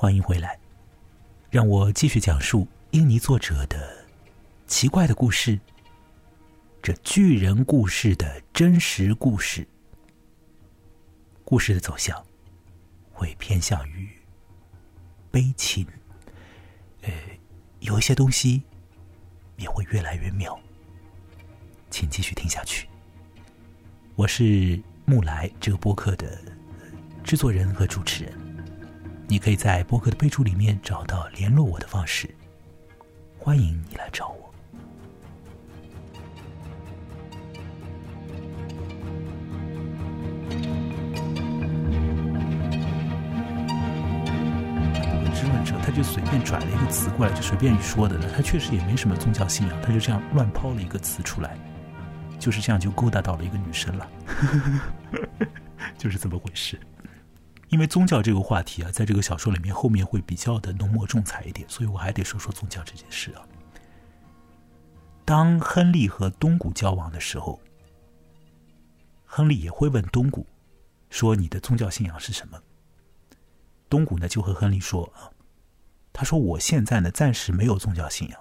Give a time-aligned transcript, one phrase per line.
[0.00, 0.56] 欢迎回来，
[1.50, 4.06] 让我继续讲述印尼作者的
[4.68, 5.58] 奇怪的故事。
[6.80, 9.66] 这巨人故事的真实故事，
[11.44, 12.24] 故事的走向
[13.10, 14.08] 会偏向于
[15.32, 15.84] 悲情，
[17.02, 17.12] 呃，
[17.80, 18.62] 有一些东西
[19.56, 20.56] 也会越来越妙，
[21.90, 22.88] 请继续听下去。
[24.14, 26.40] 我是木来这个播客的
[27.24, 28.32] 制作人和主持人，
[29.30, 32.34] 你可以在博客的备注里面找到联络我的方式，
[33.38, 34.48] 欢迎你来找我。
[45.82, 48.30] 他就随便转了一个词过来，就随便说的了。
[48.36, 51.56] 他确实也没什么宗教信仰，他就这样乱抛了一个词出来，
[52.38, 54.06] 就是这样就勾搭到了一个女生了，
[55.96, 56.78] 就是这么回事。
[57.68, 63.46] 因为宗教这个话题啊，在这个小说里面后面会比较的浓墨重彩一点，所以我还得说说宗教这件事啊。
[65.24, 67.60] 当亨利和东谷交往的时候，
[69.26, 70.46] 亨利也会问东谷
[71.10, 72.58] 说：“你的宗教信仰是什么？”
[73.90, 75.28] 东谷呢就和亨利说啊。
[76.14, 78.40] 他说：“我现在呢，暂时没有宗教信仰，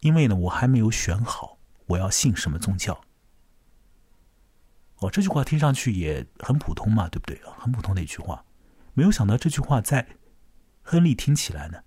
[0.00, 3.00] 因为呢，我还没有选好我要信什么宗教。”
[4.98, 8.44] 哦，这句话听上去也很普通嘛，对不对很普通的一句话，
[8.94, 10.06] 没有想到这句话在
[10.82, 11.82] 亨利听起来呢，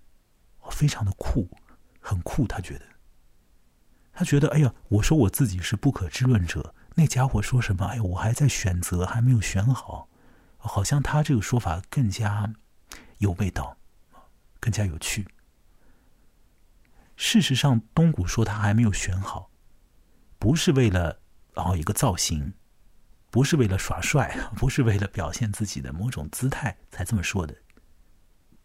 [0.70, 1.48] 非常的酷，
[2.00, 2.46] 很酷。
[2.46, 2.84] 他觉得，
[4.12, 7.84] 他觉得，哎呀，我说我自己是不可知论者，那家伙说什么？
[7.86, 10.08] 哎呀，我还在选择，还没有选好，
[10.56, 12.52] 好像他这个说法更加
[13.18, 13.76] 有味道。
[14.64, 15.26] 更加有趣。
[17.16, 19.50] 事实上，东谷说他还没有选好，
[20.38, 21.18] 不是为了
[21.54, 22.54] 哦一个造型，
[23.32, 27.56] 不是为了耍帅， 不是为了表现自己的某种姿态才这么说的。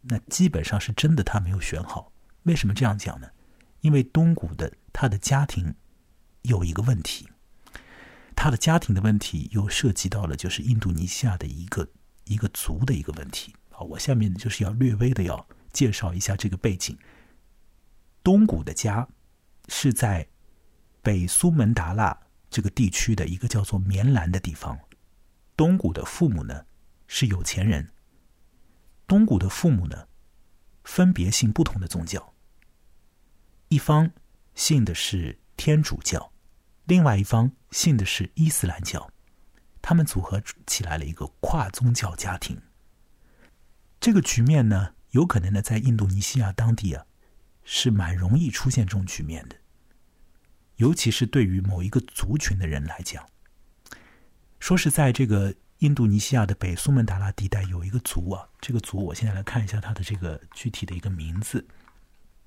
[0.02, 2.12] 那基本上是真的，他没有选好。
[2.44, 3.28] 为什么这样讲呢？
[3.80, 5.74] 因为东谷的他的家庭
[6.42, 7.30] 有一个问题，
[8.36, 11.90] 他的家庭的问题又涉及到了就是印度尼西亚的一个
[12.26, 13.56] 一个族的一个问题。
[13.70, 15.48] 好，我下面就是要略微的要。
[15.74, 16.98] 介绍一下这个背景。
[18.24, 19.08] 东谷的家
[19.68, 20.28] 是在
[21.04, 22.20] 北苏门答腊
[22.58, 24.80] 这个地区的一个叫做棉兰的地方。
[25.56, 26.66] 东谷的父母呢
[27.06, 27.88] 是有钱人。
[29.06, 30.08] 东谷的父母呢
[30.84, 32.34] 分别信不同的宗教，
[33.68, 34.10] 一方
[34.56, 36.32] 信的是天主教，
[36.86, 39.08] 另外一方信的是伊斯兰教。
[39.80, 42.60] 他们组合起来了一个跨宗教家庭。
[44.00, 44.96] 这个局面呢？
[45.12, 47.06] 有可能呢，在印度尼西亚当地啊，
[47.64, 49.56] 是蛮容易出现这种局面的，
[50.78, 53.24] 尤其是对于某一个族群的人来讲。
[54.60, 61.68] 说是在这个印度尼西亚的北苏门答腊地带有一个族啊，这个族我现在来看一下它的这个具体的一个名字，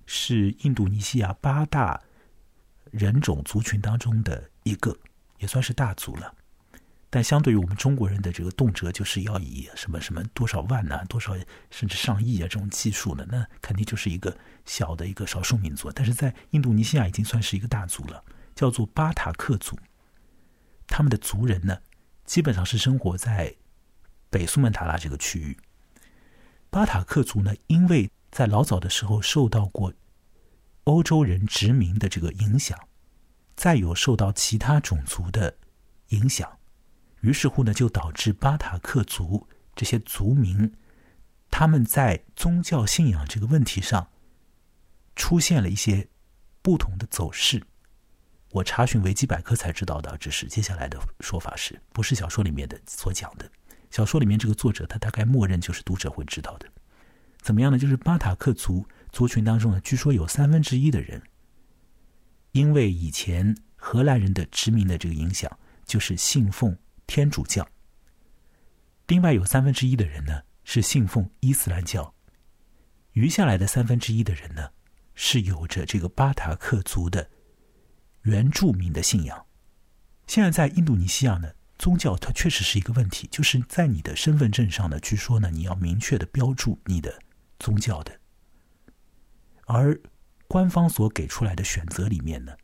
[0.07, 2.01] 是印度尼西亚八大
[2.91, 4.97] 人种族群当中的一个，
[5.39, 6.35] 也算是大族了。
[7.13, 11.37] 但相对于我们中国人的这个动辄就是要以什么什么多少万呐，多少
[11.69, 15.91] 甚至上亿啊这种技术呢，那肯定就是一个小的一个少数民族。
[15.91, 19.77] 但是在印度尼西亚已经算是一个大族了，叫做巴塔克族。
[20.87, 21.77] 他们的族人呢，
[22.25, 23.57] 基本上是生活在
[24.31, 25.59] 北苏门答腊这个区域。
[26.71, 29.93] 巴塔克族呢，因为在老早的时候受到过
[30.85, 32.79] 欧洲人殖民的这个影响，
[33.57, 35.57] 再有受到其他种族的
[36.11, 36.60] 影响。
[37.21, 40.73] 于是乎呢，就导致巴塔克族这些族民，
[41.51, 44.09] 他们在宗教信仰这个问题上
[45.17, 46.09] 出现了一些
[46.63, 47.63] 不同的走势。
[48.53, 53.51] 我查询维基百科才知道的，只是接下来的说法是不是小说里面的所讲的？
[53.91, 56.67] 小说里面这个作者他大概默认就是读者会知道的。
[57.41, 57.79] 怎么样呢？
[57.79, 61.23] 就是巴塔克族族群当中呢，据说有三分之一的人，
[62.53, 65.51] 因为以前荷兰人的殖民的这个影响，
[65.85, 66.77] 就是信奉。
[67.11, 67.69] 天主教，
[69.09, 72.15] 另外有三分之一的人呢是信奉伊斯兰教，
[73.15, 74.71] 余下来的三分之一的人呢
[75.17, 77.29] 是有着这个巴塔克族的
[78.23, 79.45] 原住民的信仰。
[80.29, 87.19] 现在在印度尼西亚呢，宗教它确实是一个问题，就是在你的身份证上呢，据说呢你要明确的标注你的
[87.59, 88.21] 宗教的，
[89.67, 90.01] 而
[90.47, 92.57] 官方所给出来的选择里面呢，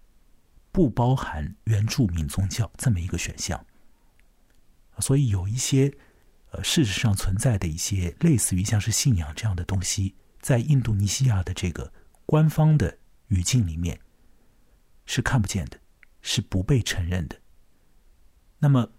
[0.71, 3.67] 不包含原住民宗教这么一个选项。
[5.01, 5.93] 所以有一些，
[6.51, 11.93] 呃，事实上存在的一些类似于像是信仰这样的东西，在印度尼西亚的这个
[12.25, 12.99] 官方的
[13.29, 13.99] 语境里面
[15.05, 15.79] 是看不见的，
[16.23, 17.37] 是不被承认的。
[18.59, 18.91] 那么，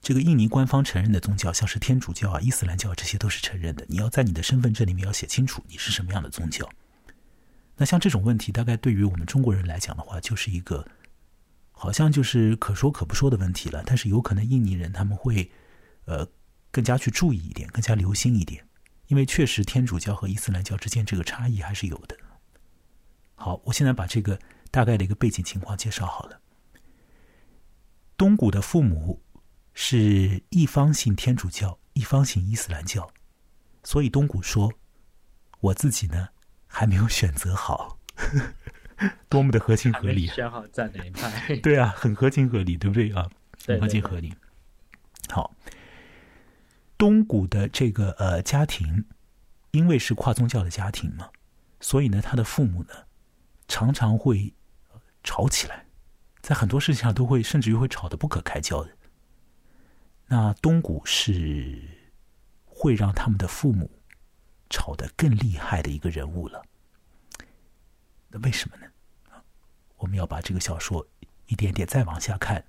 [0.00, 3.84] 这个印尼官方承认的宗教，像是天主教啊、伊斯兰教，这些都是承认的。
[3.88, 6.68] 你要在你的身份证里面要写清楚你是什么样的宗教。
[7.76, 10.86] 那像这种问题，大概对于我们中国人来讲的话，就是一个
[11.74, 13.82] 好像就是可说可不说的问题了。
[13.84, 15.52] 但是有可能印尼人他们会
[16.06, 16.26] 呃
[16.70, 18.66] 更加去注意一点，更加留心一点，
[19.08, 22.16] 因为确实天主教和伊斯兰教之间这个差异还是有的。
[23.34, 24.38] 好，我现在把这个
[24.70, 26.40] 大概的一个背景情况介绍好了。
[28.16, 29.20] 东谷的父母。
[29.76, 33.10] 是一方信天主教，一方信伊斯兰教，
[33.82, 34.72] 所以东谷说
[35.58, 36.28] ：“我自己呢
[36.68, 37.98] 还没有选择好，
[39.28, 41.56] 多么的合情合理。”选好站哪一派？
[41.62, 43.28] 对啊，很合情合理，对不对啊？
[43.66, 44.34] 很合情合理。
[45.28, 45.54] 好，
[46.98, 49.04] 东谷的这个呃家庭，
[49.70, 51.30] 因为是跨宗教的家庭嘛，
[51.80, 52.90] 所以呢，他的父母呢
[53.66, 54.52] 常常会
[55.22, 55.86] 吵起来，
[56.42, 58.90] 在很多事情上都会，甚至于会吵得不可开交的。
[60.26, 61.80] 那东谷是
[62.64, 63.90] 会让他们的父母
[64.68, 66.62] 吵得更厉害的一个人物了。
[68.42, 68.86] 为什么呢？
[69.96, 71.06] 我们要把这个小说
[71.46, 72.64] 一点点再往下看，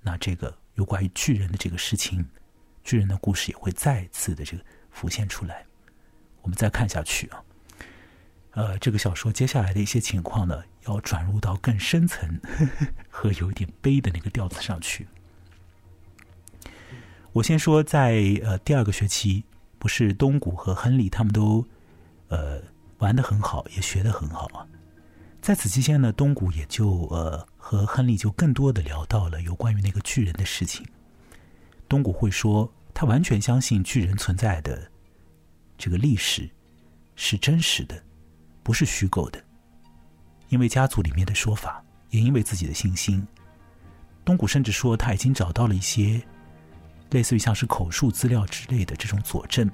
[0.00, 2.28] 那这个有关于巨人的这个事情，
[2.84, 5.64] 巨人的故事也会再次的这个浮现出来。
[6.42, 7.44] 我们再看下去啊，
[8.50, 12.40] 呃，这个小说接下来的一些情况呢，要转入到更深层
[13.08, 15.06] 和有一点悲的那个调子上去。
[17.32, 19.44] 我先说，在呃第二个学期，
[19.78, 21.66] 不是东谷和亨利他们都
[22.28, 22.62] 呃
[22.98, 24.68] 玩的很好，也学的很好啊。
[25.42, 30.86] 在此期间呢，东谷也就呃和亨利就更多的聊到了有关于那个巨人的事情。
[31.88, 34.88] 东谷会说，他完全相信巨人存在的
[35.76, 36.48] 这个历史
[37.16, 38.00] 是真实的，
[38.62, 39.44] 不是虚构的。
[40.48, 43.26] 因为家族里面的说法，也因为自己的信心，
[44.24, 46.22] 东谷甚至说他已经找到了一些。
[47.10, 49.68] 类似于像是口述资料之类的这种佐证，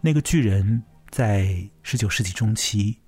[0.00, 0.80] 那个巨人
[1.10, 3.00] 在十九世纪中期，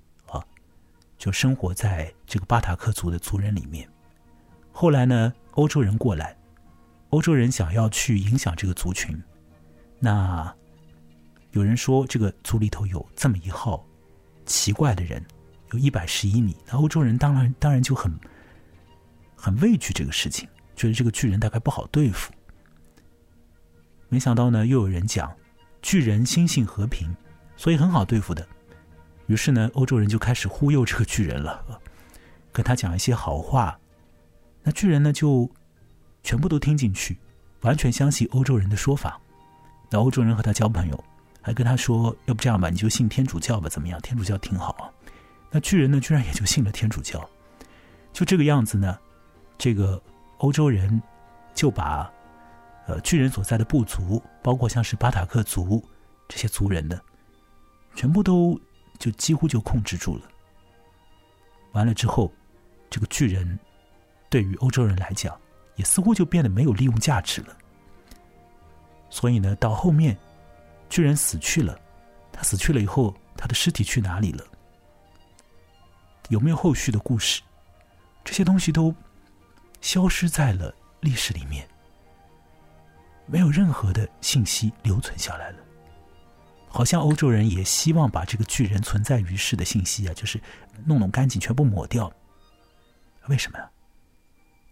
[1.19, 3.87] 就生活在这个巴塔克族的族人里面。
[4.71, 6.35] 后来呢，欧洲人过来，
[7.09, 9.21] 欧洲人想要去影响这个族群。
[9.99, 10.51] 那
[11.51, 13.85] 有人说，这个族里头有这么一号
[14.45, 15.23] 奇怪的人，
[15.73, 16.55] 有一百十一米。
[16.65, 18.17] 那欧洲人当然当然就很
[19.35, 22.31] 很畏惧这个事情，觉得这个巨人大概不好对付。
[24.07, 25.29] 没想到呢，又有人讲
[25.81, 27.13] 巨人心性和平，
[27.57, 28.47] 所以很好对付的。
[29.29, 31.79] 于是呢，欧洲人就开始忽悠这个巨人了，
[32.51, 33.79] 跟他讲一些好话。
[34.63, 35.47] 那巨人呢，就
[36.23, 37.15] 全部都听进去，
[37.61, 39.21] 完全相信欧洲人的说法。
[39.91, 41.03] 那欧洲人和他交朋友，
[41.43, 44.01] 还跟他说：“要不这样吧，你就信天主教吧，怎么样？
[44.01, 44.91] 天主教挺好。”
[45.51, 47.29] 那巨人呢，居然也就信了天主教。
[48.11, 48.97] 就这个样子呢，
[49.59, 50.01] 这个
[50.39, 51.01] 欧洲人
[51.53, 52.11] 就把。
[52.87, 55.87] 呃，巨人所在的部族，包括像是巴塔克族
[56.27, 56.99] 这些族人的，
[57.93, 58.59] 全部都
[58.99, 60.23] 就几乎就控制住了。
[61.71, 62.31] 完了之后，
[62.89, 63.57] 这个巨人
[64.29, 65.39] 对于欧洲人来讲，
[65.75, 67.57] 也似乎就变得没有利用价值了。
[69.09, 70.15] 所以呢，到后面
[70.89, 71.79] 巨人死去了，
[72.31, 74.43] 他死去了以后，他的尸体去哪里了？
[76.29, 77.41] 有没有后续的故事？
[78.23, 78.93] 这些东西都
[79.81, 81.67] 消失在了历史里面。
[83.25, 85.58] 没有任何的信息留存下来了，
[86.69, 90.39] 好像欧洲人也希望把这个巨人存在于世的信息啊，就是
[90.85, 92.11] 弄弄干净，全部抹掉。
[93.27, 93.69] 为什么呀？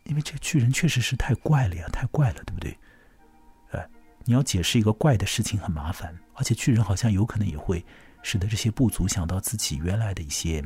[0.04, 2.78] 因为这个巨人确实是太怪了呀，太怪了，对不对？
[3.72, 3.90] 哎，
[4.24, 7.84] 你要解释一个怪的事情很麻烦，而且巨人好像有可能也会
[8.22, 10.64] 使得这些部族想到自己原来的一些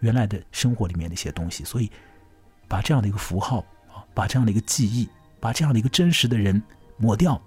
[0.00, 1.90] 原来的生活里面的一些东西，所以
[2.66, 3.58] 把这样的一个符号
[3.88, 5.08] 啊，把这样的一个记忆，
[5.38, 6.60] 把这样的一个真实的人。
[7.02, 7.42] 抹掉！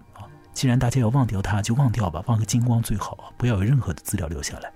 [0.53, 3.33] 既然大家要忘掉他，就忘掉吧，忘个精光最好！
[3.37, 4.71] 不要有任何的资料留下来。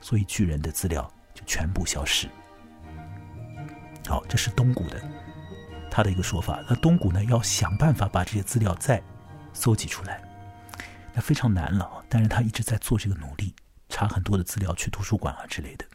[0.00, 2.28] 所以巨人的资料就全部消失。
[4.06, 5.02] 好，这是东谷的
[5.90, 6.62] 他的一个说法。
[6.68, 9.02] 那东谷呢，要想办法把这些资料再
[9.52, 10.20] 搜集出来，
[11.12, 12.04] 那非常难了！
[12.08, 13.54] 但是他一直在做这个努力，
[13.88, 15.86] 查很多的资料，去图书馆啊之类的。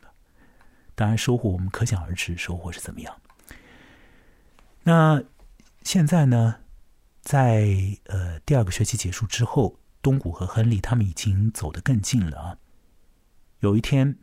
[0.96, 3.16] 当然，收获我们可想而知，收获是怎么样。
[4.84, 5.22] 那
[5.84, 6.56] 现在呢？
[7.22, 7.68] 在
[8.06, 12.58] 呃第二个学期结束之后，东谷和亨利他们已经走得更近了啊。
[13.60, 14.18] 有一天，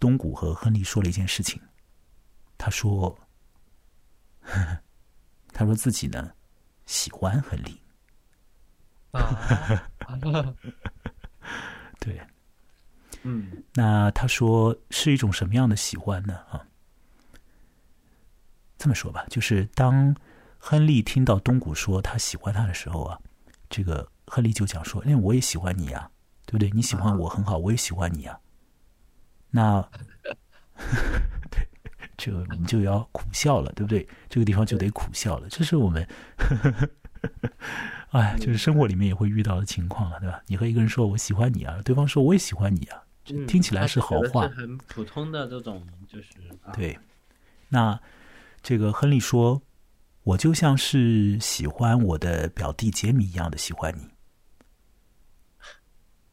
[0.00, 1.60] 东谷和亨利说了一件事情，
[2.58, 3.16] 他说
[4.42, 4.78] ：“呵 呵
[5.52, 6.32] 他说自己呢
[6.84, 7.80] 喜欢亨利。”
[9.12, 10.52] 啊，
[12.00, 12.20] 对，
[13.22, 16.34] 嗯，那他说是一种什么样的喜欢呢？
[16.50, 16.66] 啊，
[18.76, 20.12] 这么说吧，就是当。
[20.66, 23.20] 亨利听到东谷说他喜欢他的时候啊，
[23.68, 26.10] 这个亨利就讲说：“因为我也喜欢你啊，
[26.46, 26.70] 对不对？
[26.70, 28.40] 你喜欢我很好，我也喜欢你啊。”
[29.52, 29.86] 那，
[31.52, 31.68] 对，
[32.16, 34.08] 这个我们就要苦笑了，对不对？
[34.30, 35.46] 这个地方就得苦笑了。
[35.50, 36.08] 这是我们，
[38.12, 40.42] 哎，就是生活里面也会遇到的情况了，对吧？
[40.46, 43.02] 你和一个人说“我喜欢你啊”，对方说“我也喜欢你啊”，
[43.46, 46.28] 听起来是好话，很普通的这种，就是
[46.72, 46.98] 对。
[47.68, 48.00] 那
[48.62, 49.60] 这个亨利说。
[50.24, 54.10] 我就像是喜欢我的表弟杰米一样的喜欢你，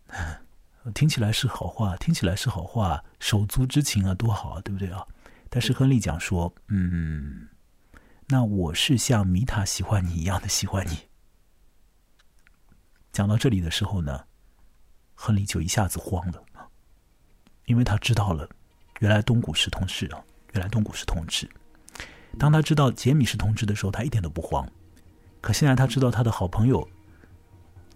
[0.96, 5.06] 听起来是好话，听起来是好话，手足之情啊，多好啊，对不对啊？
[5.50, 7.50] 但是亨利讲说，嗯，
[8.28, 10.98] 那我是像米塔喜欢你一样的喜欢你。
[13.12, 14.26] 讲到这里的时候呢，
[15.14, 16.42] 亨利就一下子慌了
[17.66, 18.50] 因为他知道了，
[19.02, 21.50] 原来东谷是同事啊，原来东谷是同志。
[22.38, 24.68] 当他知道杰米是同志的时候，他一点都不慌。
[25.42, 26.88] 可现在他知道他的好朋友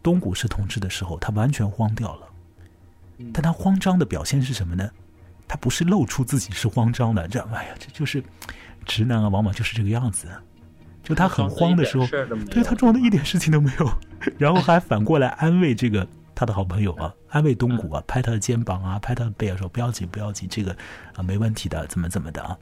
[0.02, 2.28] 东谷是同志的时候，他完全慌掉了。
[3.34, 4.90] 但他慌张的表现是什么呢？
[5.48, 8.24] 他不是露出自己是慌张的，这哎呀，这就是
[8.84, 10.28] 直男啊，往往就是这个样子。
[11.04, 12.08] 就他很慌的时候，
[12.50, 13.90] 对他装的一点事情都没有，
[14.40, 20.76] 然后还反过来安慰这个他的好朋友啊，安慰东谷啊， 拍他的肩膀啊，拍他的背啊，说不要紧，不要紧，这个
[21.14, 22.58] 啊没问题的，怎么怎么的啊。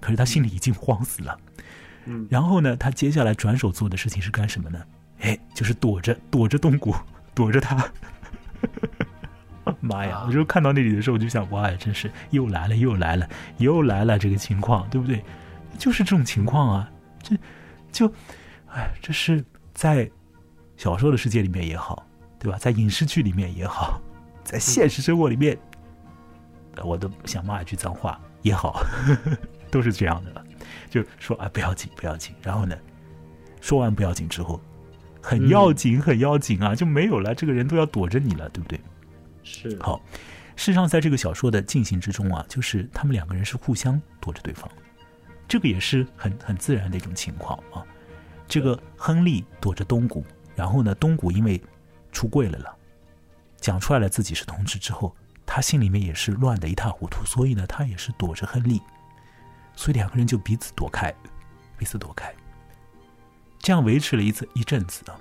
[0.00, 1.38] 可是他心里已经慌死了，
[2.06, 4.80] 嗯，然后呢，他接下来转手做的事情是干什么呢？
[5.20, 6.94] 哎，就是躲着躲着东谷，
[7.34, 7.84] 躲着他。
[9.80, 10.24] 妈呀！
[10.26, 13.28] 我就看到那里的时候，我就想，哇，真是又来了，又来了，
[13.58, 15.22] 又来了这个情况，对不对？
[15.78, 16.90] 就是这种情况啊，
[17.22, 17.36] 这
[17.92, 18.12] 就，
[18.68, 20.10] 哎，这是在
[20.76, 22.04] 小说的世界里面也好，
[22.38, 22.58] 对吧？
[22.58, 24.00] 在影视剧里面也好，
[24.42, 25.56] 在现实生活里面，
[26.82, 28.84] 我都想骂一句脏话也好。
[29.70, 30.44] 都是这样的，
[30.88, 32.76] 就说啊不要紧不要紧，然后呢，
[33.60, 34.60] 说完不要紧之后，
[35.22, 38.80] 很要紧很要紧啊，就没有了，这个人都要躲着你了，对不对？
[39.42, 40.00] 是好，
[40.56, 44.70] 事实上在这个小说的进行之中啊，就是他们两个人是互相躲着对方，
[45.48, 47.84] 这个也是很很自然的一种情况啊。
[48.46, 50.24] 这个亨利躲着东谷，
[50.56, 51.60] 然后呢，东谷因为
[52.12, 52.76] 出柜了了，
[53.58, 55.14] 讲出来了自己是同志之后，
[55.46, 58.80] 他心里面也是乱的一塌糊涂，所以呢，他也是躲着亨利。
[59.74, 61.14] 所以两个人就彼此躲开，
[61.76, 62.34] 彼此躲开，
[63.58, 65.16] 这样维持了一次一阵子啊。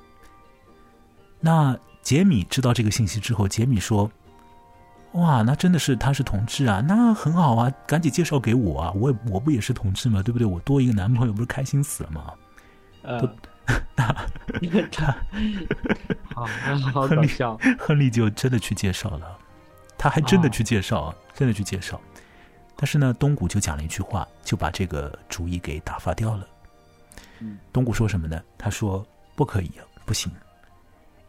[1.40, 4.12] 那杰米知道这个信息之后，杰米说
[5.14, 10.22] ：“哇，那真的是他是同志啊，那很好啊，赶紧介绍给我啊，我我不也是同志吗？
[10.22, 10.46] 对不对？
[10.46, 12.34] 我多一个男朋友，不是开心死了吗？”
[13.04, 13.22] 呃，
[13.96, 14.14] 他
[16.36, 16.46] 好，
[16.92, 17.58] 好搞笑。
[17.80, 19.38] 亨利就真的去介绍了，
[19.98, 22.00] 他还真的去介绍，真的去介绍。
[22.82, 26.48] 但是呢，东谷就讲了一句话，就把这个主意给打发掉了。
[27.74, 28.42] 东谷说什么呢？
[28.58, 29.06] 他说
[29.36, 30.32] ：“不可以啊，不行，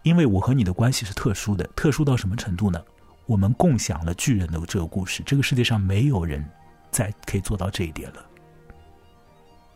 [0.02, 2.80] 因为我和你的关系是特殊的，特殊到什么程度呢？
[3.26, 6.48] 我们共享了巨人的这个故事，这个世界上没有人
[6.92, 8.24] 再可以做到这一点了。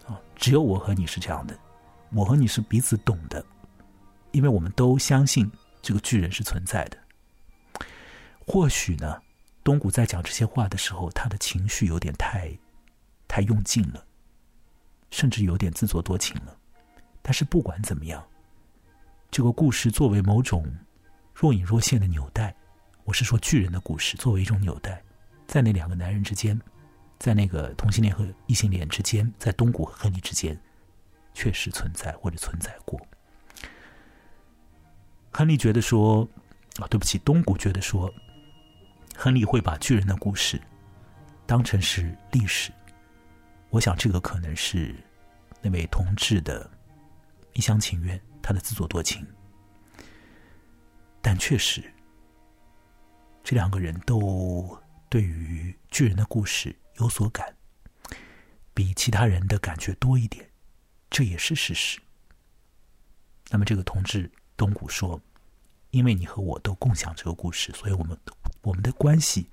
[0.07, 1.59] 啊，只有我和你是这样的，
[2.13, 3.45] 我和你是彼此懂的，
[4.31, 5.51] 因为我们都相信
[5.83, 6.97] 这个巨人是存在的。
[8.47, 9.21] 或许呢。”
[9.65, 12.53] 东谷在讲这些话的时候，他的情绪有点太，
[13.27, 14.05] 太用尽了，
[15.11, 16.55] 甚至有点自作多情了。
[17.23, 18.23] 但是不管怎么样，
[19.31, 20.71] 这个故事作为某种
[21.33, 22.55] 若隐若现的纽带，
[23.05, 25.03] 我是说巨人的故事作为一种纽带，
[25.47, 26.61] 在那两个男人之间，
[27.19, 30.61] 在那个同性恋和异性恋之间，在东谷和亨利之间，
[31.33, 33.01] 确实存在或者存在过。
[35.33, 36.29] 亨利觉得说，
[36.77, 38.13] 啊，对不起，东谷觉得说。
[39.17, 40.61] 亨利会把巨人的故事
[41.47, 42.73] 当成是历史，
[43.71, 44.95] 我想这个可能是
[45.63, 46.71] 那位同志的
[47.53, 49.27] 一厢情愿，他的自作多情。
[51.23, 51.83] 但确实，
[53.43, 54.79] 这两个人都
[55.09, 57.57] 对于巨人的故事有所感，
[58.75, 60.51] 比其他人的感觉多一点，
[61.09, 61.99] 这也是事实。
[63.51, 65.21] 那么，这个同志东谷说
[65.95, 68.19] ：“因为你和我都共享这个故事，所以我们。”
[68.65, 69.51] 我们的关系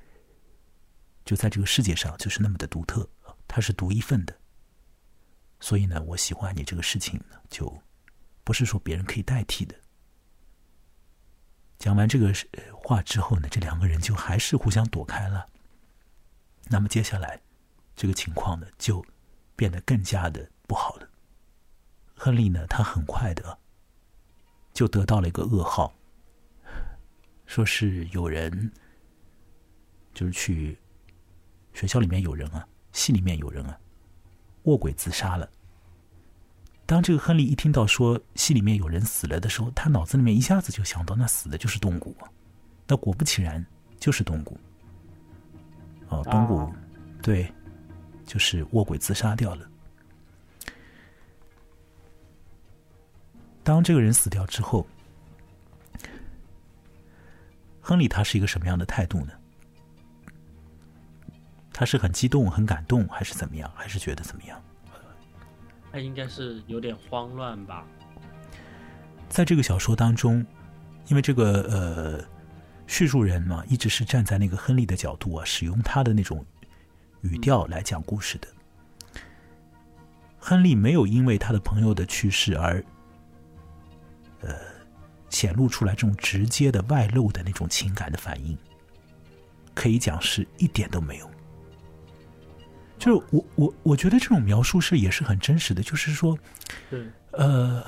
[1.25, 3.05] 就在这个世界上就是那么的独特，
[3.45, 4.33] 它是独一份的。
[5.59, 7.77] 所以呢，我喜欢你这个事情呢，就
[8.45, 9.75] 不是说别人可以代替的。
[11.77, 12.33] 讲完这个
[12.81, 15.45] 话之后呢，这两个人就还是互相躲开了。
[16.69, 17.37] 那么接下来
[17.93, 19.05] 这个情况呢，就
[19.57, 21.09] 变得更加的不好了。
[22.15, 23.59] 亨利呢，他很快的
[24.73, 25.93] 就得到了一个噩耗，
[27.51, 28.71] 说是有人。
[30.13, 30.77] 就是去
[31.73, 33.79] 学校里面有人啊，戏里面有人啊，
[34.63, 35.49] 卧轨自杀了。
[36.85, 42.13] 当这个亨利一听到说戏里面有人死了的时候，他脑子里面一下子就想到，那死的就是东谷。
[42.85, 43.65] 那果不其然，
[44.01, 44.59] 就是东谷。
[46.09, 46.69] 哦，东谷，
[47.23, 47.49] 对，
[48.25, 49.65] 就是卧轨自杀掉了。
[53.63, 54.85] 当这个人死掉之后，
[57.81, 59.33] 亨利他是一个什么样的态度呢？
[61.73, 63.71] 他是很激动、很感动，还是怎么样？
[63.75, 64.61] 还是觉得怎么样？
[65.91, 67.85] 他应该是有点慌乱吧。
[69.27, 70.45] 在这个小说当中，
[71.07, 72.25] 因为这个呃
[72.85, 76.45] 叙述人嘛，一直是站在那个亨利的角度啊，使用他的那种
[77.21, 78.47] 语调来讲故事的。
[80.37, 82.83] 亨利没有因为他的朋友的去世而。
[84.41, 84.55] 呃，
[85.31, 88.55] 显露出来这种直接的外露的那种情感的反应，
[89.73, 91.31] 可以讲是一点都没有。
[92.99, 96.37] 就是我我我觉得这种描述是也是很真实的，就是说，
[97.31, 97.83] 呃，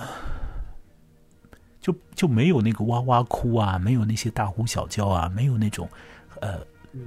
[1.80, 5.88] 就就没有那个哇哇哭啊，没有那些大呼小叫啊，没有那种
[6.42, 6.66] 呃，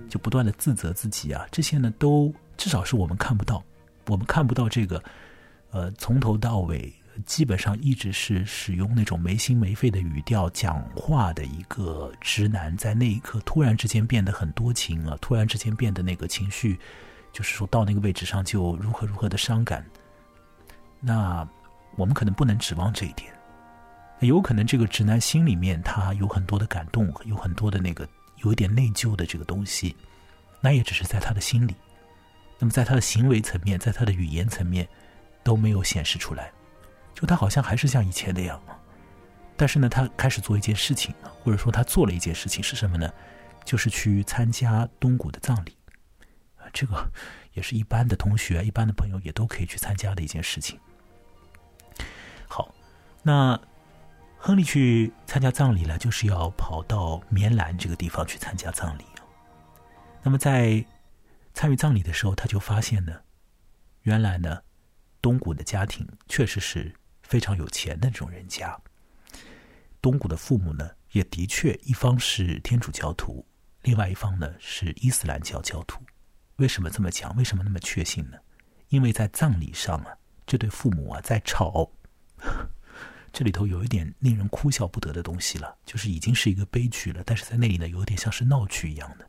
[0.09, 3.65] 就不断的自责自己啊，这些呢都至少是我们看不到，
[4.07, 5.03] 我们看不到这个
[5.71, 6.95] 呃从头到尾。
[7.25, 16.79] 基本上一直是使用那种没心没肺的语调讲话的一个直男，在那一刻突然之间变得很多情啊，突然之间变得那个情绪，
[17.33, 19.85] 就是说到那个位置上就如何如何的伤感。
[21.01, 21.49] 那
[21.97, 23.33] 我们可能不能指望这一点，
[24.21, 28.07] 有可能这个直男心里面他有很多的感动，有很多的那个
[28.43, 29.97] 有一点内疚的这个东西，
[30.61, 31.75] 那也只是在他的心里，
[32.59, 34.87] 那么在他的行为层面，在他的语言层面
[35.43, 36.51] 都没有显示出来。
[37.17, 38.63] 就他好像还是像以前那样
[39.57, 43.11] 但是呢，他开始做一件事情或者说他做了一件事情是什么呢？
[43.65, 45.75] 就是去参加东谷的葬礼
[46.57, 47.11] 啊，这个
[47.55, 50.79] 也是一般的同学、一般的朋友也都可以去参加的一件事情。
[52.47, 52.75] 好，
[53.23, 53.59] 那
[54.37, 59.05] 亨利去参加葬礼了，就是要跑到棉兰这个地方去参加葬礼
[60.23, 60.85] 那么在
[61.55, 63.21] 参与葬礼的时候，他就发现呢，
[64.03, 64.61] 原来呢，
[65.23, 66.93] 东谷的家庭确实是。
[67.27, 68.81] 非常有钱的这种人家，
[70.01, 73.45] 东谷的父母呢，也的确一方是天主教徒，
[73.83, 76.01] 另外一方呢是伊斯兰教教徒。
[76.57, 77.35] 为什么这么讲？
[77.37, 78.39] 为什么那么确信呢？
[78.89, 81.91] 因为在葬礼上啊，这对父母啊在吵，
[83.33, 89.29] 这里头有一点令人哭笑不得的东西了，就是已经是一个悲剧了，但是在那里呢，有点像是闹剧一样的。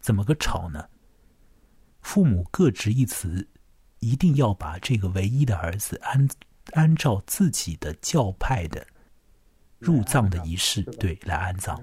[0.00, 0.88] 怎么个吵呢？
[2.02, 3.48] 父母各执一词，
[4.00, 6.28] 一定要把这个唯一的儿子安。
[6.72, 8.86] 按照自己的教派的
[9.78, 11.76] 入葬的仪式，对，来安葬。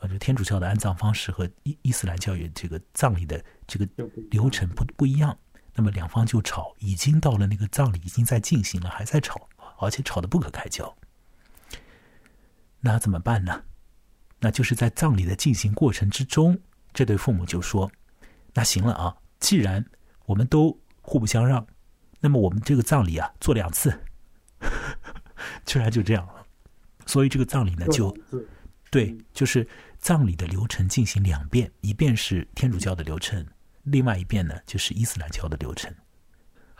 [0.00, 3.88] 啊，就天主教的安葬方式和伊伊斯兰教也这个葬礼的这个
[4.30, 5.36] 流程不不一样。
[5.74, 9.48] 那么两方就吵，已经到了那个葬礼已经在进行了，还在吵，
[9.78, 10.96] 而且吵得不可开交。
[12.80, 13.64] 那怎么办呢？
[14.40, 16.60] 那就是在葬礼的进行过程之中，
[16.92, 17.90] 这对父母就说
[18.54, 19.84] ：“那行了啊，既然
[20.26, 21.66] 我们都互不相让。”
[22.20, 24.00] 那么我们这个葬礼啊，做两次，
[25.64, 26.46] 居然就这样了。
[27.06, 28.14] 所以这个葬礼呢，就
[28.90, 29.66] 对，就是
[29.98, 33.46] 葬礼的流程进行两遍，一遍是天主教的流程，
[33.84, 35.94] 另外一遍呢就是伊斯兰教的流程。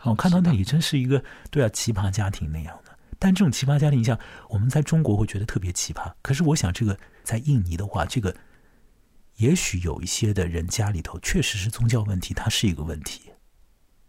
[0.03, 2.97] 我看到那里真是一个对啊奇葩家庭那样的。
[3.17, 8.35] 但这种奇葩家庭，像我们在中国会觉得特别奇葩，可是我想这个在印尼的话，这个
[9.37, 13.31] 也许有一些的人家里头确实是宗教问题，它是一个问题，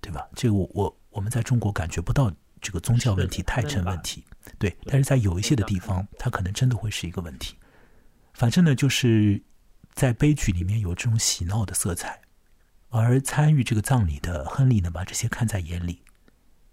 [0.01, 0.29] 对吧？
[0.35, 1.00] 这个我我。
[1.11, 4.25] 我们在中国感觉不到这个宗教问题太成问题，
[4.59, 7.57] 对，但是在有一些的地方，它可能真的会是一个问题。
[8.33, 9.43] 反正呢，就是
[9.93, 12.21] 在悲剧里面有这种喜闹的色彩，
[12.89, 16.03] 而参与这个葬礼的亨利呢，把这些看在眼里。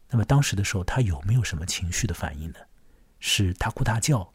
[0.09, 2.59] 那么当时的时候，他有没有什么情绪的反应呢？
[3.19, 4.33] 是大哭大叫，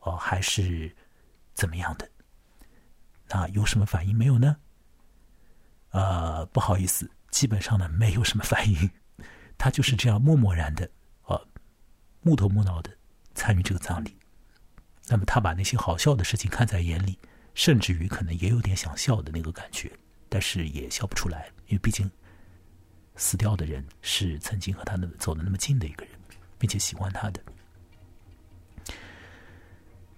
[0.00, 0.94] 哦，还是
[1.54, 2.08] 怎么样的？
[3.28, 4.56] 那有什么反应没有呢？
[5.90, 8.90] 呃，不好意思，基本上呢，没有什么反应。
[9.62, 10.90] 他就是这样默默然的，
[11.22, 11.40] 啊，
[12.22, 12.90] 木头木脑的
[13.32, 14.16] 参与这个葬礼。
[15.06, 17.16] 那么他把那些好笑的事情看在眼里，
[17.54, 19.88] 甚至于可能也有点想笑的那个感觉，
[20.28, 22.10] 但是也笑不出来，因为毕竟
[23.14, 26.14] 死掉的人是曾经和他那走的那么近的一个人，
[26.58, 27.40] 并且喜欢他的。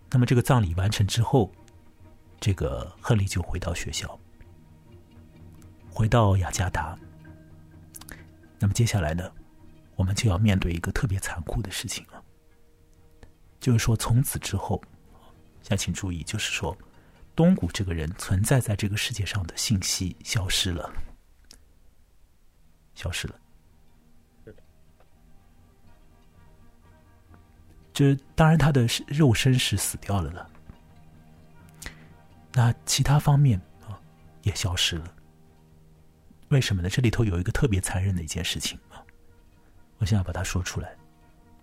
[0.09, 1.52] 那么这个葬礼完成之后，
[2.40, 4.18] 这个亨利就回到学校，
[5.90, 6.98] 回到雅加达。
[8.59, 9.31] 那么接下来呢，
[9.97, 12.23] 我们就要面对一个特别残酷的事情了，
[13.61, 14.83] 就是说从此之后，
[15.62, 16.77] 想请注意，就是说
[17.37, 20.93] 东谷这个人存在在这个世界上的信息消失了，
[22.95, 23.38] 消失了。
[27.93, 30.51] 这当然他的肉身是死掉了了，
[32.53, 34.01] 那其他方面啊
[34.43, 35.13] 也消失了。
[36.55, 36.88] 为什么呢？
[36.88, 39.03] 这里头有一个特别残忍的一件事情啊，
[39.99, 40.95] 我现在把它说出来，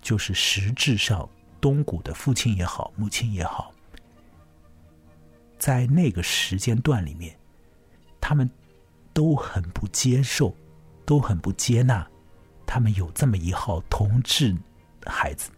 [0.01, 1.27] 就是实质上
[1.61, 3.73] 东谷的父亲也好，母亲也好，
[5.57, 7.33] 在那个时间段里面，
[8.19, 8.51] 他们
[9.13, 10.53] 都很不接受，
[11.05, 12.05] 都很不接纳，
[12.65, 14.53] 他们有这么一号同志
[15.05, 15.51] 孩子，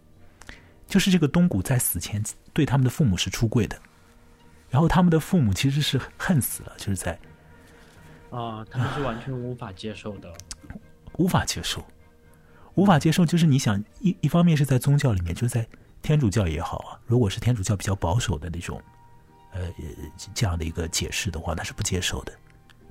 [0.86, 3.76] 就是这个东谷在死前对他们的父母是出柜的，
[4.70, 7.18] 然后他们的父母其实是恨死了，就是在。
[8.34, 10.32] 啊，他们是完全无法接受的，
[11.18, 11.84] 无法接受，
[12.74, 13.24] 无法接受。
[13.24, 15.64] 就是你想一一方面是在宗教里面，就在
[16.02, 18.82] 天主教也好啊，如果是天主教比较保守的那种，
[19.52, 19.60] 呃，
[20.34, 22.32] 这样的一个解释的话，那是不接受的。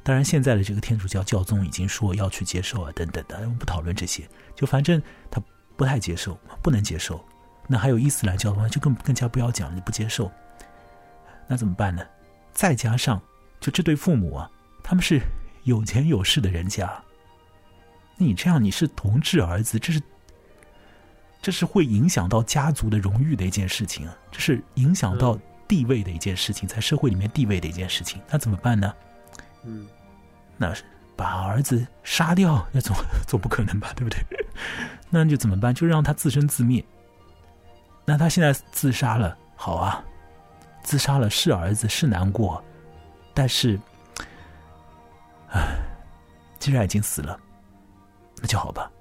[0.02, 4.28] 当然，现在的这个天主教教宗已经说要去接受啊，等等的，我们不讨论这些。
[4.56, 5.42] 就反正他
[5.76, 7.24] 不太接受，不能接受。
[7.68, 10.32] 那还有伊斯兰教的话，就更更加不要讲，你不接受，
[11.48, 12.02] 那怎么办呢？
[12.54, 13.22] 再加上
[13.60, 14.50] 就这对父母啊。
[14.84, 15.22] 他们是
[15.64, 16.92] 有钱有势的人家，
[18.18, 20.02] 你这样你是同志儿子，这是
[21.42, 28.94] 这是会影响到家族的荣誉的一件事情啊，这是影响到地位的一件事情，在社会里面地位的一件事情，那怎么办呢？
[29.64, 29.88] 嗯，
[30.58, 30.84] 那是
[31.16, 32.94] 把儿子杀掉，那总
[33.26, 34.20] 总不可能吧，对不对？
[35.10, 35.74] 那就怎么办？
[35.74, 36.84] 就让他自生自灭。
[38.04, 40.04] 那他现在自杀了，好啊，
[40.84, 42.62] 自杀了是儿子是难过，
[43.34, 43.80] 但是。
[45.54, 45.78] 唉，
[46.60, 47.40] 既然已经死了，
[48.42, 48.92] 那就好吧，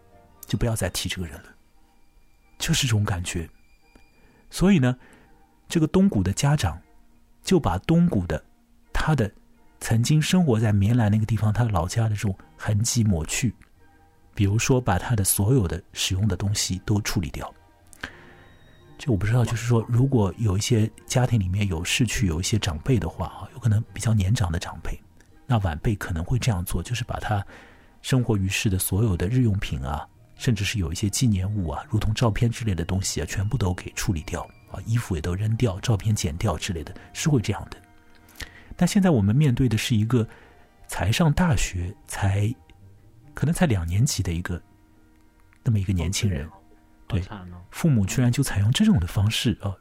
[0.46, 1.48] 就不要再提这个人了，
[2.58, 3.48] 就是这种感觉。
[4.50, 4.94] 所以呢，
[5.66, 6.78] 这个东谷的家长
[7.42, 8.44] 就把东谷的
[8.92, 9.32] 他的
[9.80, 13.54] 曾经生活在棉兰那个地方，他的老家的这种痕迹抹去，
[14.34, 17.52] 比如说把他的所有的使用的东西都处理掉。
[18.98, 25.01] 这我不知道，就是说，如果有一些家庭里面有逝去有一些长辈的话啊，有可能比较年长的长辈。
[25.52, 27.46] 那晚辈可能会这样做，就是把他
[28.00, 37.76] 生活于世的所有的日用品啊，甚至是有一些纪念物啊，如同照片之类的东西啊，全部都给处理掉啊，衣服也都扔掉，照片剪掉之类的，是会这样的。
[38.78, 40.26] 但现在我们面对的是一个
[40.86, 42.50] 才上大学、才
[43.34, 44.58] 可能才两年级的一个
[45.62, 46.48] 那么一个年轻人，
[47.06, 47.22] 对，
[47.70, 49.76] 父母居然就采用这种的方式啊，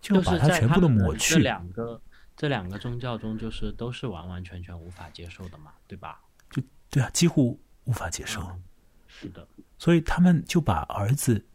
[0.00, 2.00] 就把他全部都抹去两个。
[2.42, 6.20] 这两个宗教中，就是都是完完全全无法接受的嘛，对吧？
[6.50, 8.44] 就对啊，几乎无法接受。
[9.06, 9.46] 是的，
[9.78, 11.46] 所以他们就把儿子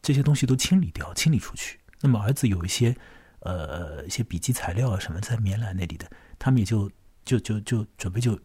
[0.00, 1.80] 这些东西都清理掉，清理出去。
[2.00, 2.96] 那么儿子有一些
[3.40, 6.88] 呃一些笔记材料啊什么在棉兰那里的，他们也就
[7.24, 8.38] 就就就准备就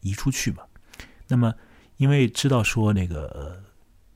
[0.00, 0.66] 移出去吧。
[1.28, 1.54] 那么
[1.98, 3.62] 因为知道说那个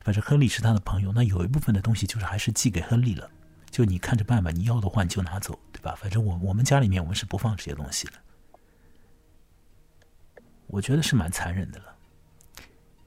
[0.00, 3.30] 反正亨利是他的朋友，那有一部分的东西就是还是寄给亨利了。
[3.70, 5.94] 就你看着办吧，你要的话你就拿走，对吧？
[5.96, 8.12] 反正我我们家里面我们是不放这些东西的。
[10.66, 11.96] 我觉得是蛮残忍的了，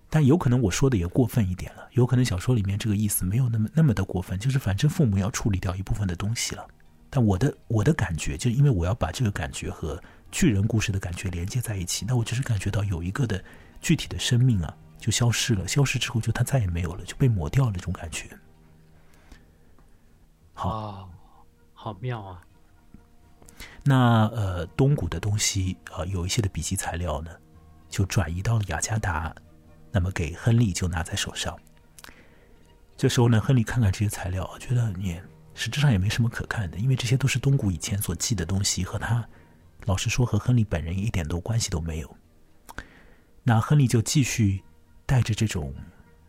[0.09, 1.87] 但有可能我说的也过分一点了。
[1.91, 6.67] 有可能小说里面这个意思没有那么那么的过分，就是反正父母要处理掉一部分的东西了。
[7.09, 13.41] 但我的我的感觉，就因为我要把这个感觉和巨人故事的感觉连接在一起，那我就是感觉到有一个的
[13.79, 15.67] 具体的生命啊，就消失了。
[15.67, 18.27] 消失之后，就它再也没有了，就被抹掉了，这种感觉。
[20.53, 21.09] 好，
[21.73, 22.41] 好妙啊！
[23.83, 27.31] 那呃，东谷的东西啊，有一些的笔记材料呢，
[27.89, 29.35] 就转移到了雅加达，
[29.91, 31.57] 那么给亨利就拿在手上。
[32.95, 35.21] 这时候呢，亨利看看这些材料，觉得也
[35.53, 39.27] 实质上也没什么可看的，因为这些都是东谷以前所记的东西，和他
[39.85, 42.17] 老实说和亨利本人一点都关系都没有。
[43.43, 44.63] 那亨利就继续
[45.05, 45.73] 带着这种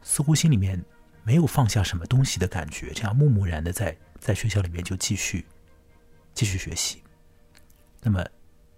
[0.03, 0.85] 似乎心里面
[1.23, 3.97] 没有放下什么东西的感觉，这样木木然的在。
[4.21, 5.45] 在学校里面就继续
[6.33, 7.04] 继续学习，
[8.05, 8.25] 那么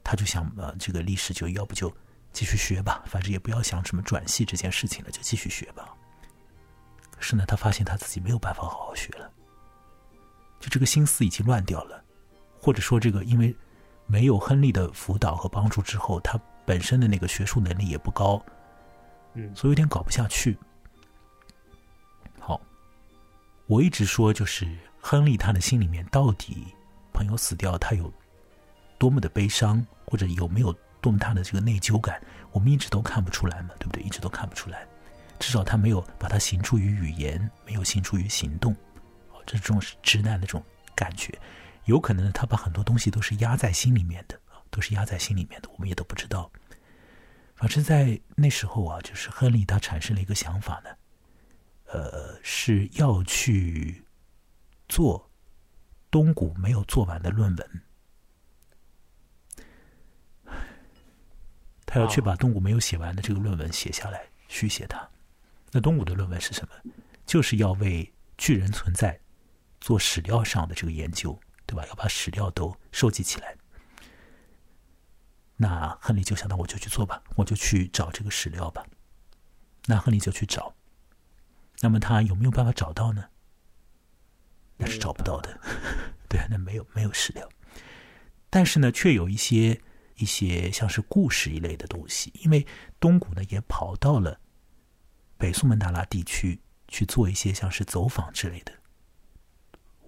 [0.04, 1.94] 他就想呃，这个历史就要不就
[2.32, 5.92] 继续学吧，反正也不要想什么转系这件事情了，就继续学吧。
[7.10, 9.30] 可是呢，他发现他自己没有办法好好学了，
[10.60, 12.02] 就这个心思已经乱掉了，
[12.60, 13.54] 或者说这个因为
[14.06, 18.40] 没有亨利的辅导和帮助之后，他本身的那个学术能力也不高，
[19.34, 20.56] 嗯，所以有点搞不下去。
[22.38, 22.60] 好，
[23.66, 24.66] 我一直说就是。
[24.98, 26.66] 亨利他的心里面到底
[27.12, 28.12] 朋友死掉，他有
[28.98, 32.20] 多么的悲伤，或者有没有多么大的这个内疚感，
[32.52, 34.02] 我们一直都看不出来嘛，对不对？
[34.02, 34.86] 一直都看不出来，
[35.38, 38.72] 至少他没有把它行出于语言，没有行出于行动，
[39.32, 40.62] 哦，这种是直男的这种
[40.94, 41.38] 感觉，
[41.84, 46.50] 有可能他把很多东西都是压在心里面的，都是压在心里面的，我们也都不知道。
[47.54, 50.90] 反正，在那时候啊，就是亨利他产生了一个想法呢，
[51.92, 54.02] 呃，是要去。
[54.88, 55.28] 做
[56.12, 57.82] 东谷没有做完的论文。
[61.96, 65.08] 他要去把东谷没有写完的这个论文写下来，续写它。
[65.72, 66.92] 那东谷的论文是什么？
[67.24, 69.18] 就是要为巨人存在
[69.80, 71.86] 做史料上的这个研究，对吧？
[71.88, 73.56] 要把史料都收集起来。
[75.56, 78.84] 那亨利就想到，我就去做吧，我就去找这个史料吧。
[79.86, 80.74] 那亨利就去找。
[81.80, 83.24] 那么他有没有办法找到呢？
[84.76, 85.58] 那是找不到的。
[86.28, 87.48] 对，那没有没有史料。
[88.50, 89.80] 但是呢，却有一些
[90.16, 92.66] 一些像是故事一类的东西，因为
[92.98, 94.38] 东谷呢也跑到了
[95.36, 98.72] 北苏门答腊地区去做一些像是走访之类的。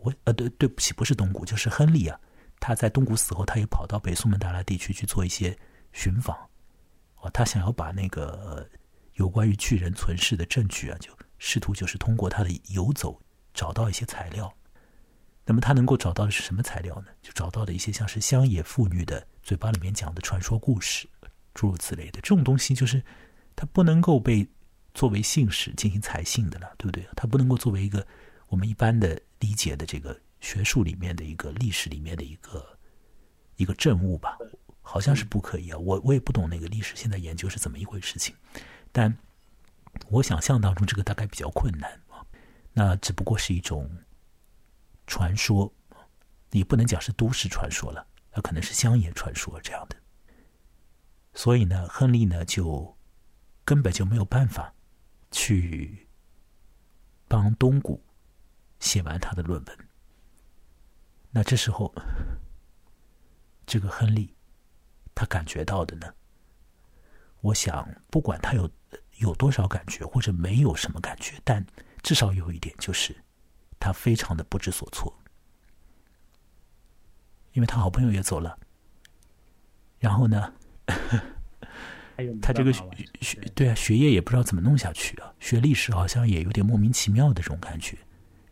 [0.00, 2.18] 我呃，对对不起，不是东谷，就是亨利啊。
[2.60, 5.56] 他在东谷死后，他也跑到北苏门答腊地区去做一些
[5.92, 6.36] 寻访。
[7.16, 8.68] 哦，他想要把那个
[9.14, 13.20] 有关于巨人存世的证据啊，就试图就是通过他的游走
[13.52, 14.52] 找到一些材料。
[15.48, 17.06] 那么他能够找到的是什么材料呢？
[17.22, 21.08] 就找到的一些像是乡野妇女的嘴巴里面讲的传说故事，
[21.54, 23.02] 诸如此类的这种东西，就是
[23.56, 24.46] 它不能够被
[24.92, 27.08] 作为信史进行采信的了，对不对？
[27.16, 28.06] 它不能够作为一个
[28.48, 32.78] 我们一般的理解的这个学术里面的一个历史里面的一个
[33.56, 34.36] 一个证物吧？
[34.82, 35.78] 好像是不可以啊。
[35.78, 38.34] 我我也不懂那个历史现在研究是怎么一回事情，
[38.92, 39.16] 但
[40.10, 42.20] 我想象当中这个大概比较困难啊。
[42.74, 43.90] 那只不过是一种。
[45.08, 45.72] 传说，
[46.50, 49.96] 你不能讲是都市传说了，那可能是乡野传说这样的。
[51.32, 52.96] 所以呢，亨利呢就
[53.64, 54.72] 根本就没有办法
[55.30, 56.06] 去
[57.26, 58.04] 帮东谷
[58.80, 59.78] 写完他的论文。
[61.30, 61.92] 那这时候，
[63.66, 64.36] 这个亨利
[65.14, 66.12] 他感觉到的呢，
[67.40, 68.70] 我想不管他有
[69.16, 71.64] 有多少感觉，或者没有什么感觉，但
[72.02, 73.16] 至少有一点就是。
[73.78, 75.16] 他非常的不知所措，
[77.52, 78.58] 因为他好朋友也走了，
[79.98, 80.52] 然后呢，
[82.42, 82.84] 他这个学
[83.20, 87.96] 学对啊，学业也不知道怎么弄下去啊，学历史好像也有点莫名其妙的这种感觉，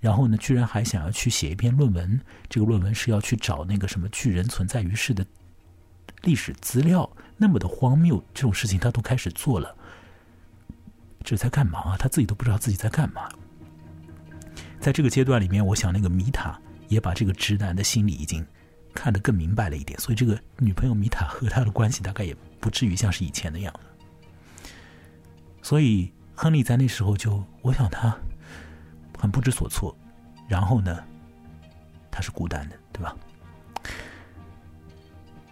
[0.01, 5.27] 然后呢，居然还想要去写一篇论文，这个论文是要去找那个什么巨人存在于世的
[6.23, 9.77] 历史资料，那么的荒谬，这种事情他都开始做了，
[11.25, 11.97] 这在干嘛啊？
[11.99, 13.29] 他自己都不知道自己在干嘛。
[14.87, 18.47] 在这个阶段里面，我想那个米塔也把这个直男的心理已经
[18.95, 23.81] 看得更明白了一点，所以这个女朋友米塔和他的关系大概也不至于像是以前那样了。
[25.61, 28.17] 所以亨利在那时候就，我想他
[29.19, 29.93] 很不知所措，
[30.47, 31.03] 然后呢，
[32.09, 33.13] 他是孤单的，对吧？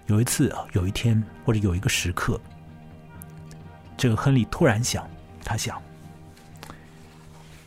[0.07, 2.41] 有一次啊，有一天或者有一个时刻，
[3.97, 5.11] 这个亨利突然想，
[5.43, 5.83] 他想，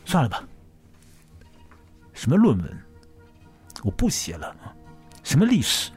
[0.06, 0.42] 算了吧。
[2.18, 2.78] 什么论文？
[3.84, 4.52] 我不写了！
[5.22, 5.92] 什么历史？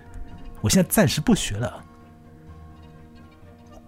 [0.62, 1.84] 我现在暂时不学了。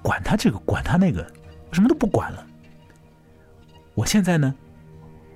[0.02, 1.32] 管他这个，管他那个，
[1.70, 2.44] 我什么都不管了。
[3.94, 4.52] 我现在呢，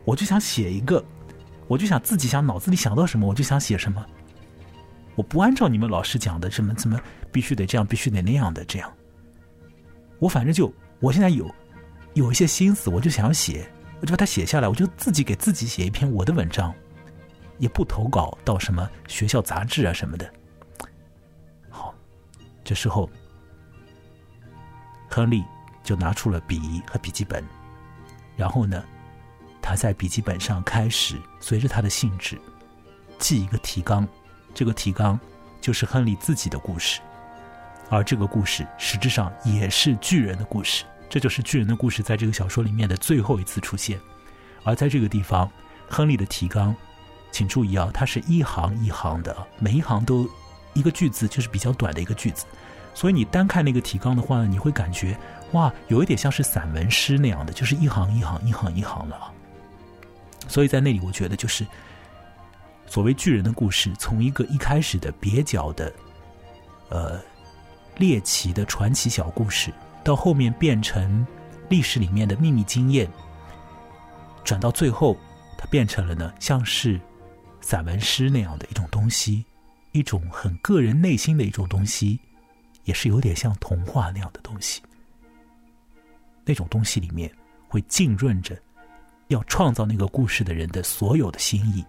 [0.05, 1.05] 我就想写一个，
[1.67, 4.03] 我就想自己想脑子里想到什么，我就想写什么。
[5.13, 6.99] 我不按照你们老师讲的什么怎么
[7.31, 8.91] 必须得这样，必须得那样的这样。
[10.17, 11.47] 我反正就我现在有
[12.15, 16.73] 有一些心思，我就想要写，我就把它写下来，我就自己给自己写一篇我的文章。
[17.57, 20.31] 也不投稿到什么学校杂志啊什么的。
[21.69, 21.93] 好，
[22.63, 23.09] 这时候，
[25.09, 25.43] 亨利
[25.83, 27.43] 就拿出了笔和笔记本，
[28.35, 28.83] 然后呢，
[29.61, 32.39] 他在笔记本上开始随着他的兴致
[33.17, 34.07] 记一个提纲。
[34.53, 35.19] 这个提纲
[35.61, 36.99] 就是亨利自己的故事，
[37.89, 40.83] 而这个故事实质上也是巨人的故事。
[41.09, 43.99] 这就是巨人的故事在这个小说里面的最后一次出现。
[44.63, 45.49] 而在这个地方，
[45.89, 46.75] 亨利的提纲。
[47.31, 50.27] 请注意啊，它是一行一行的，每一行都
[50.73, 52.45] 一个句子，就是比较短的一个句子。
[52.93, 55.15] 所以你单看那个提纲的话，你会感觉
[55.51, 59.31] 哇，有一点像是散文诗那样的，就是一行一行、一行一行的啊。
[60.47, 61.63] 所以在那里，我觉得就是
[62.87, 65.93] 所谓巨人的故事，从一个一开始的蹩脚的、
[66.89, 67.19] 呃
[67.97, 69.71] 猎奇的传奇小故事，
[70.03, 71.25] 到后面变成
[71.69, 73.07] 历史里面的秘密经验，
[74.43, 75.15] 转到最后，
[75.55, 76.99] 它变成了呢，像是。
[77.67, 79.43] 散文诗那样的一种东西，
[79.91, 82.17] 一种很个人内心的一种东西，
[82.85, 84.81] 也是有点像童话那样的东西。
[86.45, 87.29] 那种东西里面
[87.67, 88.57] 会浸润着
[89.27, 91.83] 要创造那个故事的人的所有的心意。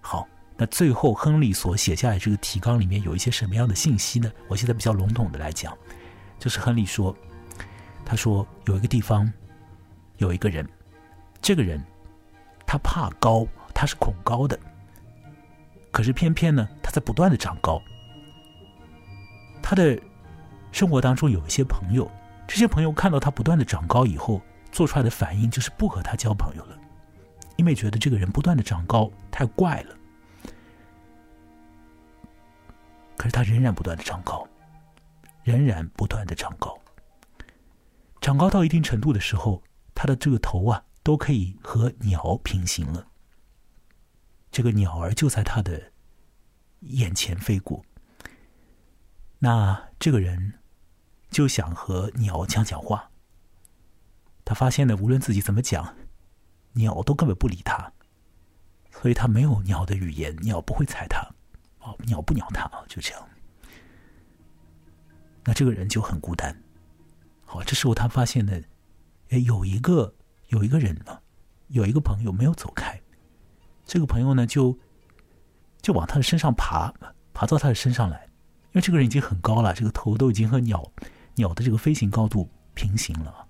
[0.00, 4.28] 好，那最后亨利所写下来这个提纲里面有一些什么样的信息呢？
[4.48, 5.72] 我现在比较笼统的来讲，
[6.40, 7.16] 就是亨利说，
[8.04, 9.32] 他说有一个地方
[10.16, 10.68] 有一个人，
[11.40, 11.80] 这个人
[12.66, 13.46] 他怕高。
[13.74, 14.58] 他是恐高的，
[15.90, 17.82] 可是偏偏呢，他在不断的长高。
[19.62, 19.98] 他的
[20.72, 22.10] 生活当中有一些朋友，
[22.46, 26.78] 这些朋友看到他不断的长高以后，做出来的反应就是不和他交朋友了，
[27.56, 29.96] 因为觉得这个人不断的长高太怪了。
[33.16, 34.46] 可是他仍然不断的长高，
[35.42, 36.78] 仍然不断的长高。
[38.20, 39.62] 长高到一定程度的时候，
[39.94, 43.06] 他的这个头啊，都可以和鸟平行了。
[44.54, 45.90] 这个鸟儿就在他的
[46.78, 47.84] 眼前飞过。
[49.40, 50.60] 那这个人
[51.28, 53.10] 就想和鸟讲讲话。
[54.44, 55.96] 他发现呢，无论自己怎么讲，
[56.74, 57.92] 鸟都根本不理他，
[58.92, 61.28] 所以他没有鸟的语言，鸟不会睬他，
[61.80, 63.28] 哦，鸟不鸟他啊，就这样。
[65.42, 66.56] 那这个人就很孤单。
[67.44, 68.60] 好，这时候他发现呢，
[69.30, 70.14] 哎，有一个
[70.46, 71.20] 有一个人呢，
[71.66, 73.00] 有一个朋友没有走开。
[73.84, 74.76] 这个朋友呢，就
[75.80, 76.92] 就往他的身上爬，
[77.32, 78.28] 爬到他的身上来，
[78.66, 80.84] 因为这个人已经很高了，这个头都已经和鸟
[81.34, 83.46] 鸟的这个飞行高度平行了。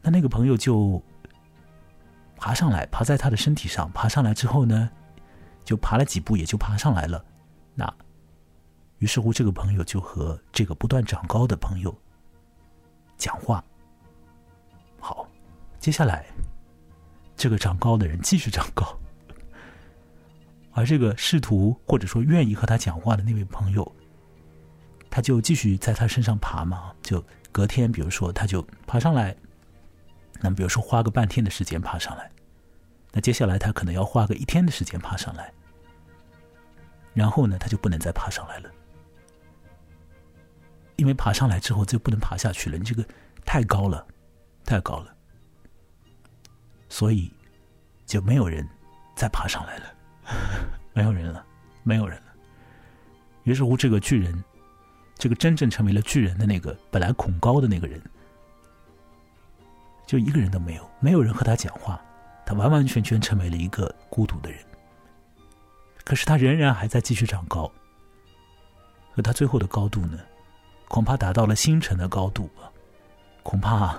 [0.00, 1.02] 那那个朋友就
[2.36, 4.90] 爬上来，爬在他的身体上，爬上来之后呢，
[5.64, 7.24] 就爬了几步，也就爬上来了。
[7.74, 7.92] 那。
[8.98, 11.92] 于是乎，这个朋友就和这个不断长高的朋友
[13.16, 13.60] 讲话。
[15.00, 15.26] 好，
[15.80, 16.24] 接下来
[17.42, 18.96] 这个长高的人继续长高，
[20.70, 23.96] 而这个试图或者说愿意和他讲话的那位朋友，
[25.10, 26.94] 他就继续在他身上爬嘛。
[27.02, 29.36] 就隔天，比如说，他就爬上来，
[30.40, 32.30] 那么比如说花个半天的时间爬上来，
[33.10, 35.52] 那接下来他可能要花个一天的时间爬上来，
[37.12, 38.70] 然后呢，他就不能再爬上来了。
[40.94, 43.04] 因为爬上来之后就不能爬下去了，你这个
[43.44, 44.06] 太高了，
[44.64, 45.12] 太高了，
[46.92, 47.32] 所以
[48.04, 48.68] 就没有人
[49.16, 49.94] 再爬上来了，
[50.92, 51.42] 没有人了，
[51.82, 52.34] 没有人了。
[53.44, 54.44] 于是乎，这个巨人，
[55.16, 57.98] 这个真正成为了巨人的那个本来恐高的那个人，
[60.06, 61.98] 就一个人都没有，没有人和他讲话，
[62.44, 64.62] 他完完全全成为了一个孤独的人。
[66.04, 67.72] 可是他仍然还在继续长高，
[69.16, 70.18] 而他最后的高度呢？
[70.88, 72.70] 恐怕达到了星辰的高度吧，
[73.42, 73.98] 恐怕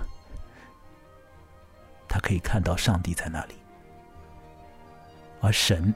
[2.14, 3.56] 他可以看到上帝在那里，
[5.42, 5.92] 而神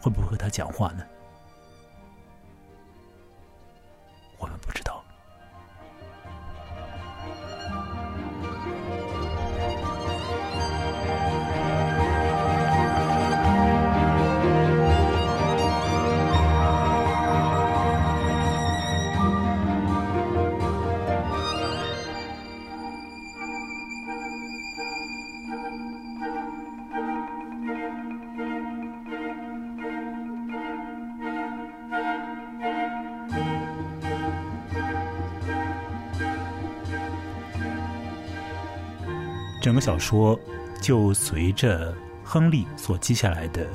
[0.00, 1.06] 会不会和他讲话呢？
[4.38, 5.01] 我们不知道。
[39.82, 40.38] 小说
[40.80, 41.92] 就随着
[42.22, 43.66] 亨利所记下来的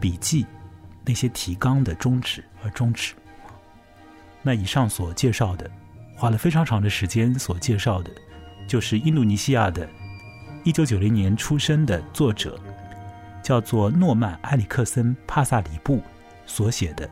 [0.00, 0.44] 笔记
[1.04, 3.14] 那些提纲的终止而终止。
[4.42, 5.70] 那以上所介绍的，
[6.16, 8.10] 花了非常长的时间所介绍的，
[8.66, 9.88] 就是印度尼西亚的
[10.64, 12.58] 1990年出生的作者，
[13.44, 16.02] 叫做诺曼·埃里克森·帕萨里布
[16.44, 17.08] 所写的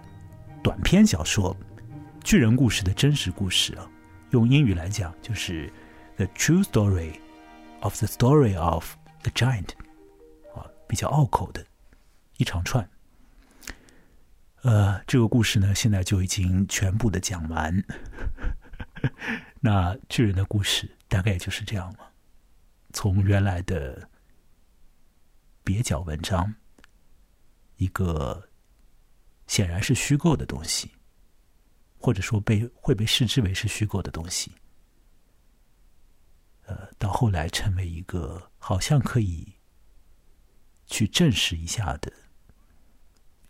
[0.60, 1.54] 短篇小说
[2.24, 3.86] 《巨人故事》的真实故事啊，
[4.30, 5.68] 用英语来讲就是
[6.16, 7.12] 《The True Story》。
[7.84, 9.68] Of the story of the giant，
[10.54, 11.62] 啊，比较拗口的
[12.38, 12.88] 一长串。
[14.62, 17.84] 呃，这个故事呢，现在就已经全部的讲完。
[19.60, 22.10] 那巨人的故事大概也就是这样了。
[22.94, 24.08] 从原来的
[25.62, 26.54] 蹩脚文章，
[27.76, 28.48] 一个
[29.46, 30.90] 显然是虚构的东西，
[31.98, 34.50] 或者说被会被视之为是虚构的东西。
[36.66, 39.54] 呃，到后来成为一个好像可以
[40.86, 42.10] 去证实一下的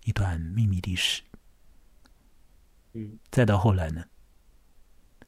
[0.03, 1.23] 一段秘密历史。
[2.93, 4.05] 嗯，再到后来呢，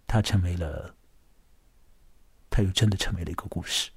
[0.06, 0.96] 它成为了，
[2.50, 3.92] 它又真的成为了一个故事，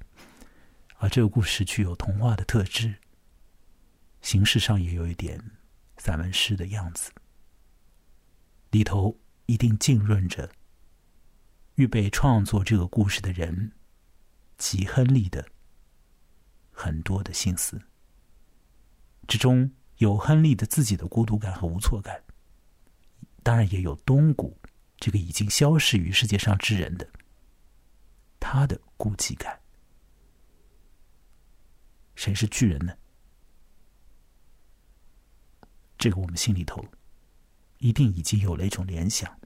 [0.97, 2.95] 而这个故事具有童话的特质，
[4.21, 5.39] 形式上也有一点
[5.97, 7.11] 散文诗的样子，
[8.69, 10.51] 里头一定浸润着
[11.75, 13.71] 预备创作这个故事的人。
[14.59, 15.49] 吉亨利的
[16.69, 17.81] 很多的心思，
[19.27, 22.23] 之中有亨利的自己的孤独感和无措感，
[23.41, 24.55] 当然也有东谷
[24.97, 27.09] 这个已经消失于世界上之人的
[28.39, 29.59] 他的孤寂感。
[32.15, 32.93] 谁是巨人呢？
[35.97, 36.83] 这个我们心里头
[37.77, 39.39] 一定已经有了一种联想，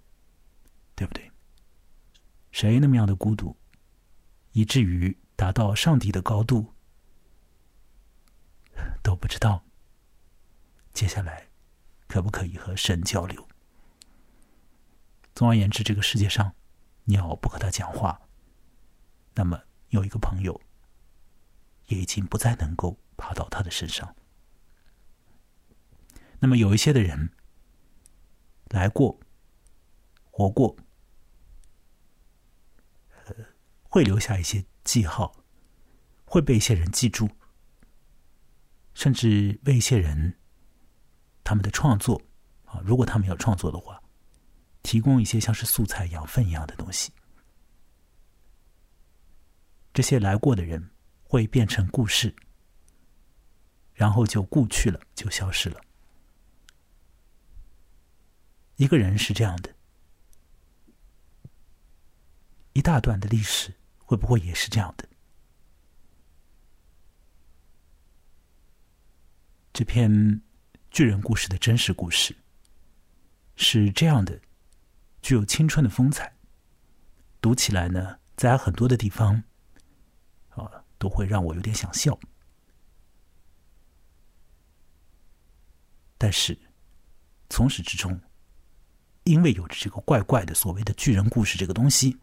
[0.96, 1.32] 对不对？
[2.52, 3.56] 谁那么样的孤独，
[4.54, 6.74] 以至于达到上帝的高度
[9.04, 9.64] 都不知道，
[10.94, 11.50] 接下来
[12.08, 13.48] 可不可以和神交流？
[15.36, 16.56] 总而言之，这个世界上，
[17.06, 18.22] 鸟不和他讲话，
[19.34, 20.62] 那么有一个朋友
[21.88, 24.16] 也已经不再能够爬到他的身上。
[26.40, 27.32] 那么有一些的人
[28.70, 29.20] 来过、
[30.30, 30.76] 活过，
[33.26, 33.34] 呃，
[33.94, 35.32] 会留下一些记号，
[36.26, 37.30] 会被一些人记住，
[38.96, 40.36] 甚至为一些人
[41.44, 42.20] 他们的创作
[42.66, 44.02] 啊，如果他们要创作的话。
[44.82, 47.14] 提供一些像是素材、养分一样的东西，
[49.94, 50.92] 这些来过的人
[51.24, 52.36] 会变成故事，
[53.94, 55.80] 然后就故去了，就消失了。
[58.76, 59.74] 一个人是这样的，
[62.74, 63.74] 一大段的历史
[64.06, 65.08] 会不会也是这样的？
[69.74, 70.42] 这篇
[70.92, 72.36] 巨人故事的真实故事
[73.56, 74.40] 是这样的。
[75.22, 76.36] 具有青春的风采，
[77.40, 79.42] 读起来呢，在很多的地方，
[80.50, 82.20] 啊，都会让我有点想笑。
[86.18, 86.60] 但是，
[87.50, 88.20] 从始至终，
[89.24, 92.18] 因为有着这个怪怪的所谓的巨人故事这个东西，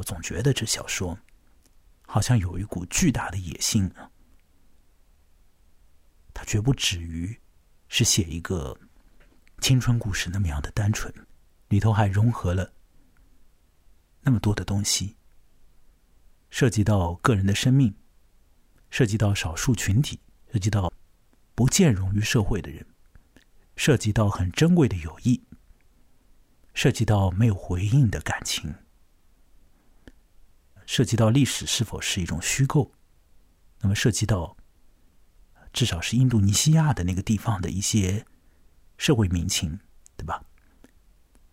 [0.00, 1.18] 我总觉得这小说
[2.06, 4.10] 好像有一股巨大的野心啊，
[6.32, 7.38] 它绝不止于
[7.86, 8.74] 是写一个
[9.60, 11.12] 青春故事那么样的单纯。
[11.68, 12.72] 里头还融合了
[14.22, 15.16] 那么多的东西，
[16.48, 17.94] 涉及到个人的生命，
[18.88, 20.18] 涉及到少数群体，
[20.50, 20.90] 涉及到
[21.54, 22.86] 不见容于社会的人，
[23.76, 25.44] 涉及到很珍贵的友谊，
[26.72, 28.74] 涉及到没有回应的感情，
[30.90, 32.90] 涉及到历史是否是一种虚构，
[33.78, 34.56] 那么涉及到
[35.72, 38.26] 至少是印度尼西亚的那个地方的一些
[38.98, 39.78] 社会民情，
[40.16, 40.44] 对吧？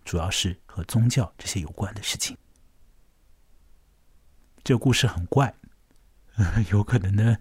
[0.03, 2.35] 主要是和宗教这些有关的事情。
[4.63, 5.53] 这个故事很怪，
[6.73, 7.37] 有可能呢，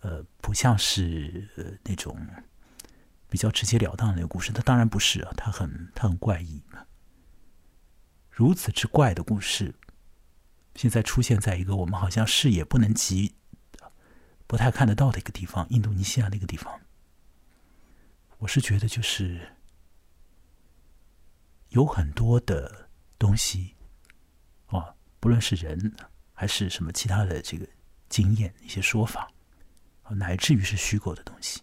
[0.00, 2.18] 呃，不像是呃那种
[3.28, 4.52] 比较直截了当的那个故事。
[4.52, 6.62] 它当然不是啊，它很它很怪异。
[8.30, 9.74] 如此之怪的故事，
[10.76, 13.34] 现在出现在一个我们好像视野不能及、
[14.46, 16.80] 不太看得到的一个地方——印度尼西亚那个地方。
[18.38, 19.52] 我是觉得就是。
[21.70, 23.74] 有很多的东西，
[24.66, 25.94] 啊，不论是人
[26.32, 27.66] 还是什么其他的这个
[28.08, 29.28] 经验、一些说法，
[30.04, 31.60] 啊，乃至于是虚构的东西，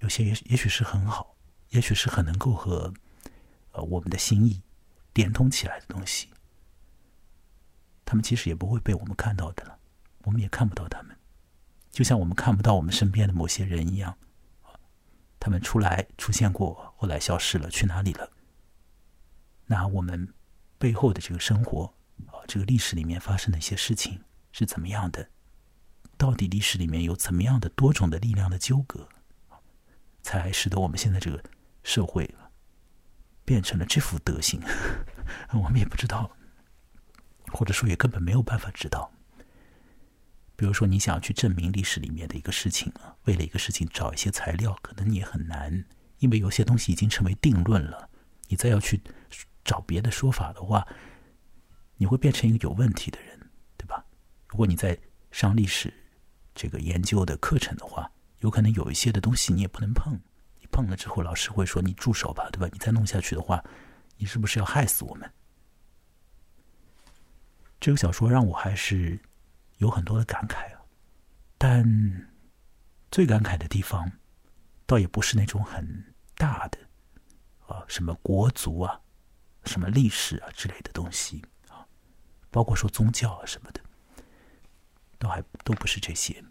[0.00, 1.34] 有些也也许是很好，
[1.68, 2.92] 也许是很能够和
[3.70, 4.60] 呃我们的心意
[5.14, 6.28] 连通起来的东西，
[8.10, 9.78] 他们其实也不会被我们看到的了，
[10.24, 11.16] 我们也看不到他们，
[11.92, 14.18] 就像我们看不到我们身边的某些人一样，
[15.38, 18.28] 他们出来出现过，后来消失了，去哪里了？
[19.66, 20.34] 那我们
[20.76, 21.94] 背后的这个生活
[22.26, 25.30] 啊，这个历史里面发生的一些事情是怎么样的？
[26.16, 29.08] 到底历史里面有怎么样的多种的力量的纠葛，
[30.20, 31.40] 才使得我们现在这个
[31.84, 32.28] 社会
[33.44, 34.60] 变成了这副德行？
[35.54, 36.28] 我们也不知道，
[37.52, 39.10] 或者说也根本没有办法知道。
[40.56, 45.84] 比如说，你想要去证明历史里面的一个事情啊，为了一个事情找一些材料，可能你也很难，
[46.18, 48.08] 因为有些东西已经成为定论了，
[48.48, 49.00] 你再要去。
[49.62, 50.84] 找别的说法的话，
[51.96, 53.38] 你会变成一个有问题的人，
[53.76, 54.02] 对吧？
[54.48, 54.98] 如果你在
[55.30, 55.92] 上历史
[56.54, 60.18] 这个研究的课程的话，有可能有一些的东西你也不能碰，
[60.58, 62.68] 你碰了之后，老师会说你住手吧，对吧？
[62.72, 63.62] 你再弄下去的话，
[64.16, 65.30] 你是不是要害死我们？
[67.80, 69.18] 这个小说让我还是
[69.78, 70.82] 有很多的感慨啊，
[71.58, 72.30] 但
[73.10, 74.12] 最感慨的地方，
[74.86, 76.78] 倒也不是那种很大的
[77.66, 79.00] 啊，什么国族啊。
[79.66, 81.86] 什么历史啊之类的东西啊，
[82.50, 83.80] 包括说宗教啊什么的，
[85.18, 86.42] 都还都不是这些，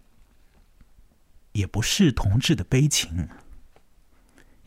[1.54, 3.28] 也不是同志的悲情，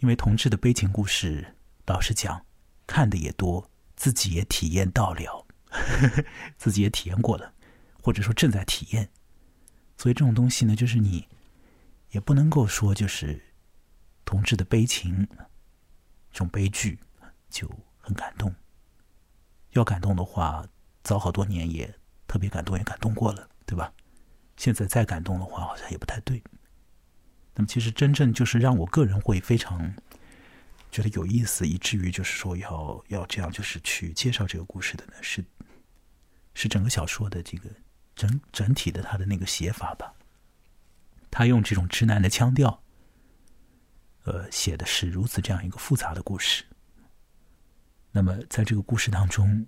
[0.01, 1.55] 因为同志的悲情故事，
[1.87, 2.45] 老实讲，
[2.85, 5.41] 看的也多，自己也体验到了，
[6.57, 7.53] 自己也体验过了，
[8.03, 9.09] 或者说正在体验，
[9.97, 11.29] 所以这种东西呢，就是你
[12.11, 13.43] 也不能够说就是
[14.25, 15.27] 同志的悲情，
[16.31, 16.99] 这种悲剧
[17.49, 17.70] 就。
[18.05, 18.53] 很感动，
[19.75, 20.66] 要感动的话，
[21.05, 21.89] 早好多年也
[22.27, 23.93] 特别感动，也感动过了，对吧？
[24.57, 26.43] 现在再感动的话，好像也不太对。
[27.55, 29.95] 那么，其实真正就是让我个人会非常
[30.93, 35.45] 觉得有意思，以至于就是说要要这样就是去介绍这个故事的呢，是
[36.55, 37.68] 是整个小说的这个
[38.14, 40.14] 整整体的他的那个写法吧。
[41.30, 42.82] 他用这种直男的腔调，
[44.24, 46.62] 呃，写的是如此这样一个复杂的故事。
[48.11, 49.66] 那么，在这个故事当中，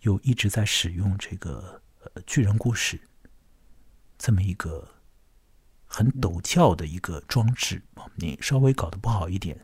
[0.00, 3.00] 又一直在使用这个呃巨人故事
[4.18, 4.86] 这么一个。
[5.94, 7.82] 很陡峭的一个装置
[8.14, 9.62] 你稍微搞得不好一点，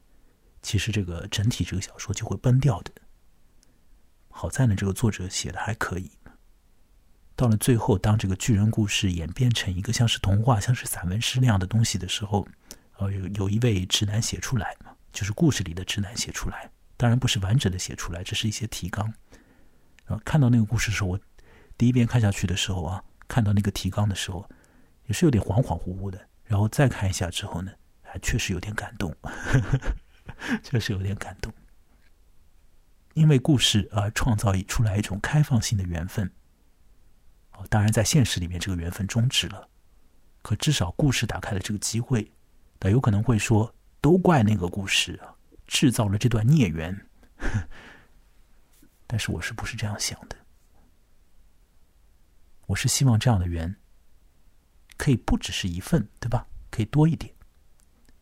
[0.63, 2.91] 其实这个整体这个小说就会崩掉的。
[4.29, 6.11] 好在呢，这个作者写的还可以。
[7.35, 12.47] 到了最后，当这个巨人故事演变成一个像是童话、像是散文诗那样的东西的时候，
[12.99, 19.07] 呃，有有一位直男写出来嘛，就是故事里的直男写出来，当然不是完整的写出来，这是一些提纲。
[20.05, 21.21] 然后看到那个故事的时候，我
[21.77, 24.49] 第一遍看下去的时候啊，看到那个提纲的时候。
[25.07, 29.11] 也是有点恍恍惚惚的，然后再看一下之后呢，还确实有点感动，
[30.63, 31.53] 确实有点感动。
[33.15, 36.33] 因为故事而创造出来一种开放性的缘分。
[37.53, 39.69] 哦，当然在现实里面这个缘分终止了，
[40.43, 42.31] 可至少故事打开了这个机会。
[42.79, 45.35] 但有可能会说，都怪那个故事啊，
[45.67, 47.07] 制造了这段孽缘。
[49.07, 50.37] 但是我是不是这样想的？
[52.67, 53.75] 我是希望这样的缘。
[54.97, 56.47] 可以不只是一份，对吧？
[56.71, 57.35] 可以多一点，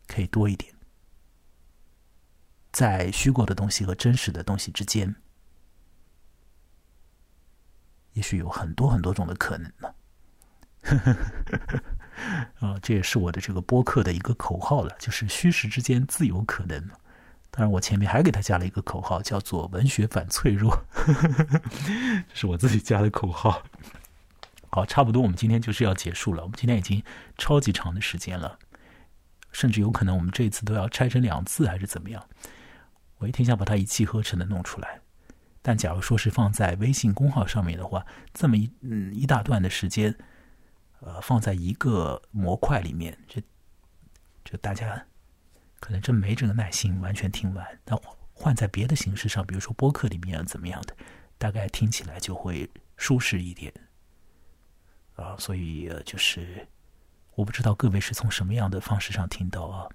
[0.07, 0.73] 可以多一点，
[2.77, 5.15] 在虚构的东西和真实的东西之间，
[8.13, 9.95] 也许有很多很多种的可能呢。
[12.59, 16.79] 啊，这也是我的这个播客的一个口号了，就是虚实之间自有可能。
[17.49, 20.79] 当然，我前面还给他加了一个口号，叫做“文学反脆弱”，
[22.29, 23.63] 这是我自己加的口号。
[24.69, 26.43] 好，差不多，我们今天就是要结束了。
[26.43, 27.03] 我们今天已经
[27.39, 28.59] 超级长的时间了，
[29.51, 32.23] 甚至有可能我们这一次都要拆成两次，还是怎么样？
[33.17, 35.01] 我也挺想把它一气呵成的弄出来。
[35.61, 40.17] 但假如说是放在微信公号上面的话，这么一嗯一大段的时间，
[41.01, 43.41] 呃，放在一个模块里面，这
[44.45, 45.05] 这大家
[45.79, 47.79] 可能真没这个耐心完全听完。
[47.85, 47.99] 那
[48.33, 50.95] 换在别的形式上，比如说播客里面怎么样的，
[51.37, 53.73] 大概听起来就会舒适一点。
[55.15, 56.65] 啊，所以呃就是
[57.35, 59.89] 我不知道各位是从什么样的方式上听到啊，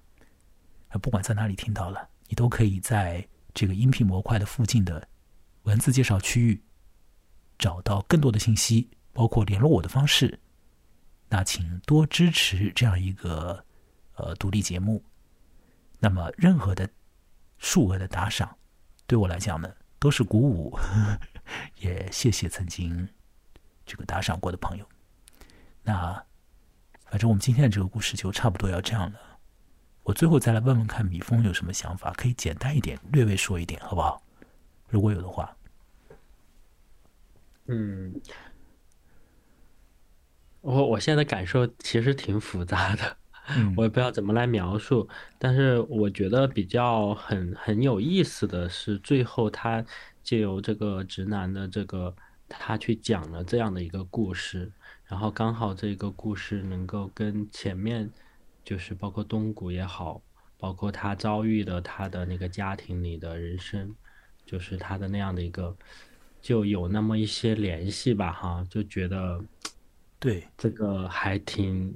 [1.01, 5.07] 不管在哪里听到了，你都可以在这个音频模块的附近的
[5.63, 6.63] 文字介绍区域
[7.57, 10.39] 找到更多的信息，包括联络我的方式。
[11.29, 13.63] 那请多支持这样一个
[14.15, 15.03] 呃独立节目。
[15.99, 16.89] 那么任何的
[17.57, 18.55] 数额的打赏，
[19.07, 21.19] 对我来讲呢都是鼓舞呵呵，
[21.79, 23.07] 也谢谢曾经
[23.85, 24.87] 这个打赏过的朋友。
[25.81, 26.13] 那，
[27.05, 29.32] 反正我们今天的这个故事就差不多要这样了。
[30.03, 34.21] 我最后再来问问看，米峰有什么想法，可以简单一点、略微说一点，好不好？
[34.89, 35.55] 如果有的话。
[37.67, 38.13] 嗯，
[40.59, 43.17] 我我现在感受其实挺复杂的，
[43.77, 45.07] 我也不知道怎么来描述。
[45.39, 49.85] 但是我觉得比较很很有意思的是，最后他
[50.21, 52.13] 借由这个直男的这个，
[52.49, 54.69] 他去讲了这样的一个故事。
[55.05, 58.11] 然后刚好这个故事能够跟前面，
[58.63, 60.21] 就是包括东谷也好，
[60.57, 63.93] 包括他遭遇的他的那个家庭里的人生，
[64.45, 65.75] 就是他的那样的一个，
[66.41, 69.43] 就有那么一些联系吧，哈，就觉得，
[70.19, 71.93] 对这个还挺，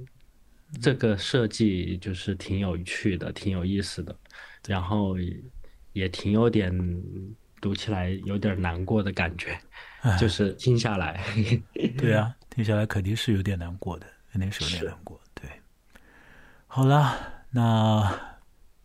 [0.80, 4.14] 这个设计就是挺有趣的，挺有意思的，
[4.66, 5.16] 然后
[5.92, 6.70] 也挺有点
[7.60, 9.58] 读起来有点难过的感觉，
[10.20, 11.24] 就是听下来，
[11.96, 12.34] 对啊。
[12.58, 15.20] 听下来肯定是有点难过的，肯定是有点难过。
[15.27, 15.27] 对，
[16.70, 18.38] 好了，那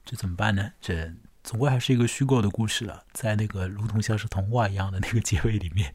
[0.05, 0.71] 这怎么办呢？
[0.81, 1.13] 这
[1.43, 5.93] 总归还是一个虚构的故事了，在那个如同像是童话一样的那个结尾里面，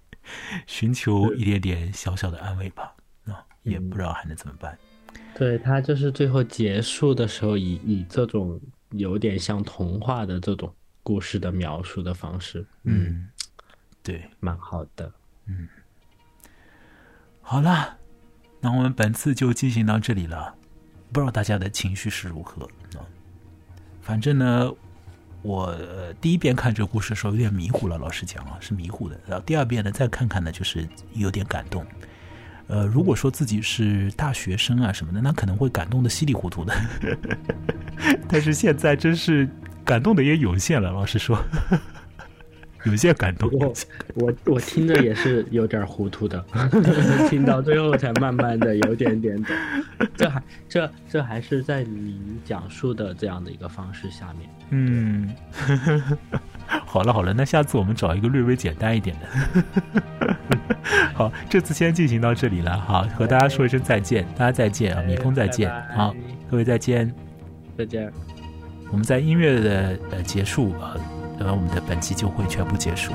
[0.67, 2.95] 寻求一点点小小的安慰吧。
[3.25, 4.79] 那也不知道还能怎么办。
[5.35, 8.61] 对他就是最后结束的时候，以以这种
[8.91, 10.73] 有点像童话的这种
[11.03, 13.29] 故事的描述的方式，嗯，
[14.03, 15.11] 对，蛮好的，
[15.47, 15.67] 嗯。
[17.41, 17.97] 好了，
[18.61, 20.55] 那我们本次就进行到这里了。
[21.13, 22.65] 不知道大家的情绪是如何
[22.97, 23.01] 啊？
[24.03, 24.71] 反正呢，
[25.43, 25.75] 我
[26.21, 29.19] 第一遍看这个故事的时候有点迷糊了，老实讲啊，是迷糊的。
[29.27, 31.87] 然后第二遍呢，再看看呢，就是有点感动。
[32.67, 36.75] 呃，如果说自己是大学生啊什么的，那可能会感动的稀里糊涂的。
[38.29, 39.49] 但是现在真是
[39.85, 41.43] 感动的也有限了，老实说，
[42.89, 43.51] 有些感动。
[43.53, 43.73] 我
[44.15, 46.45] 我我听着也是有点糊涂的，
[47.29, 49.55] 听到最后才慢慢的有点点懂。
[50.17, 54.49] 这还这这还是在您讲述的这样的一个方式下面。
[54.71, 55.35] 嗯，
[56.67, 59.65] 好了好了，那下次我们找一个略微简单一点的。
[61.15, 62.79] 好，这次先进行到这里了。
[62.81, 65.71] 好，和大家说一声再见，大家再见啊，米峰再见。
[65.95, 66.15] 好，
[66.51, 67.13] 各位再见，
[67.77, 68.13] 再见。
[68.91, 70.99] 我们在音乐的呃结束呃，
[71.39, 73.13] 那么，我们的本期就会全部结束。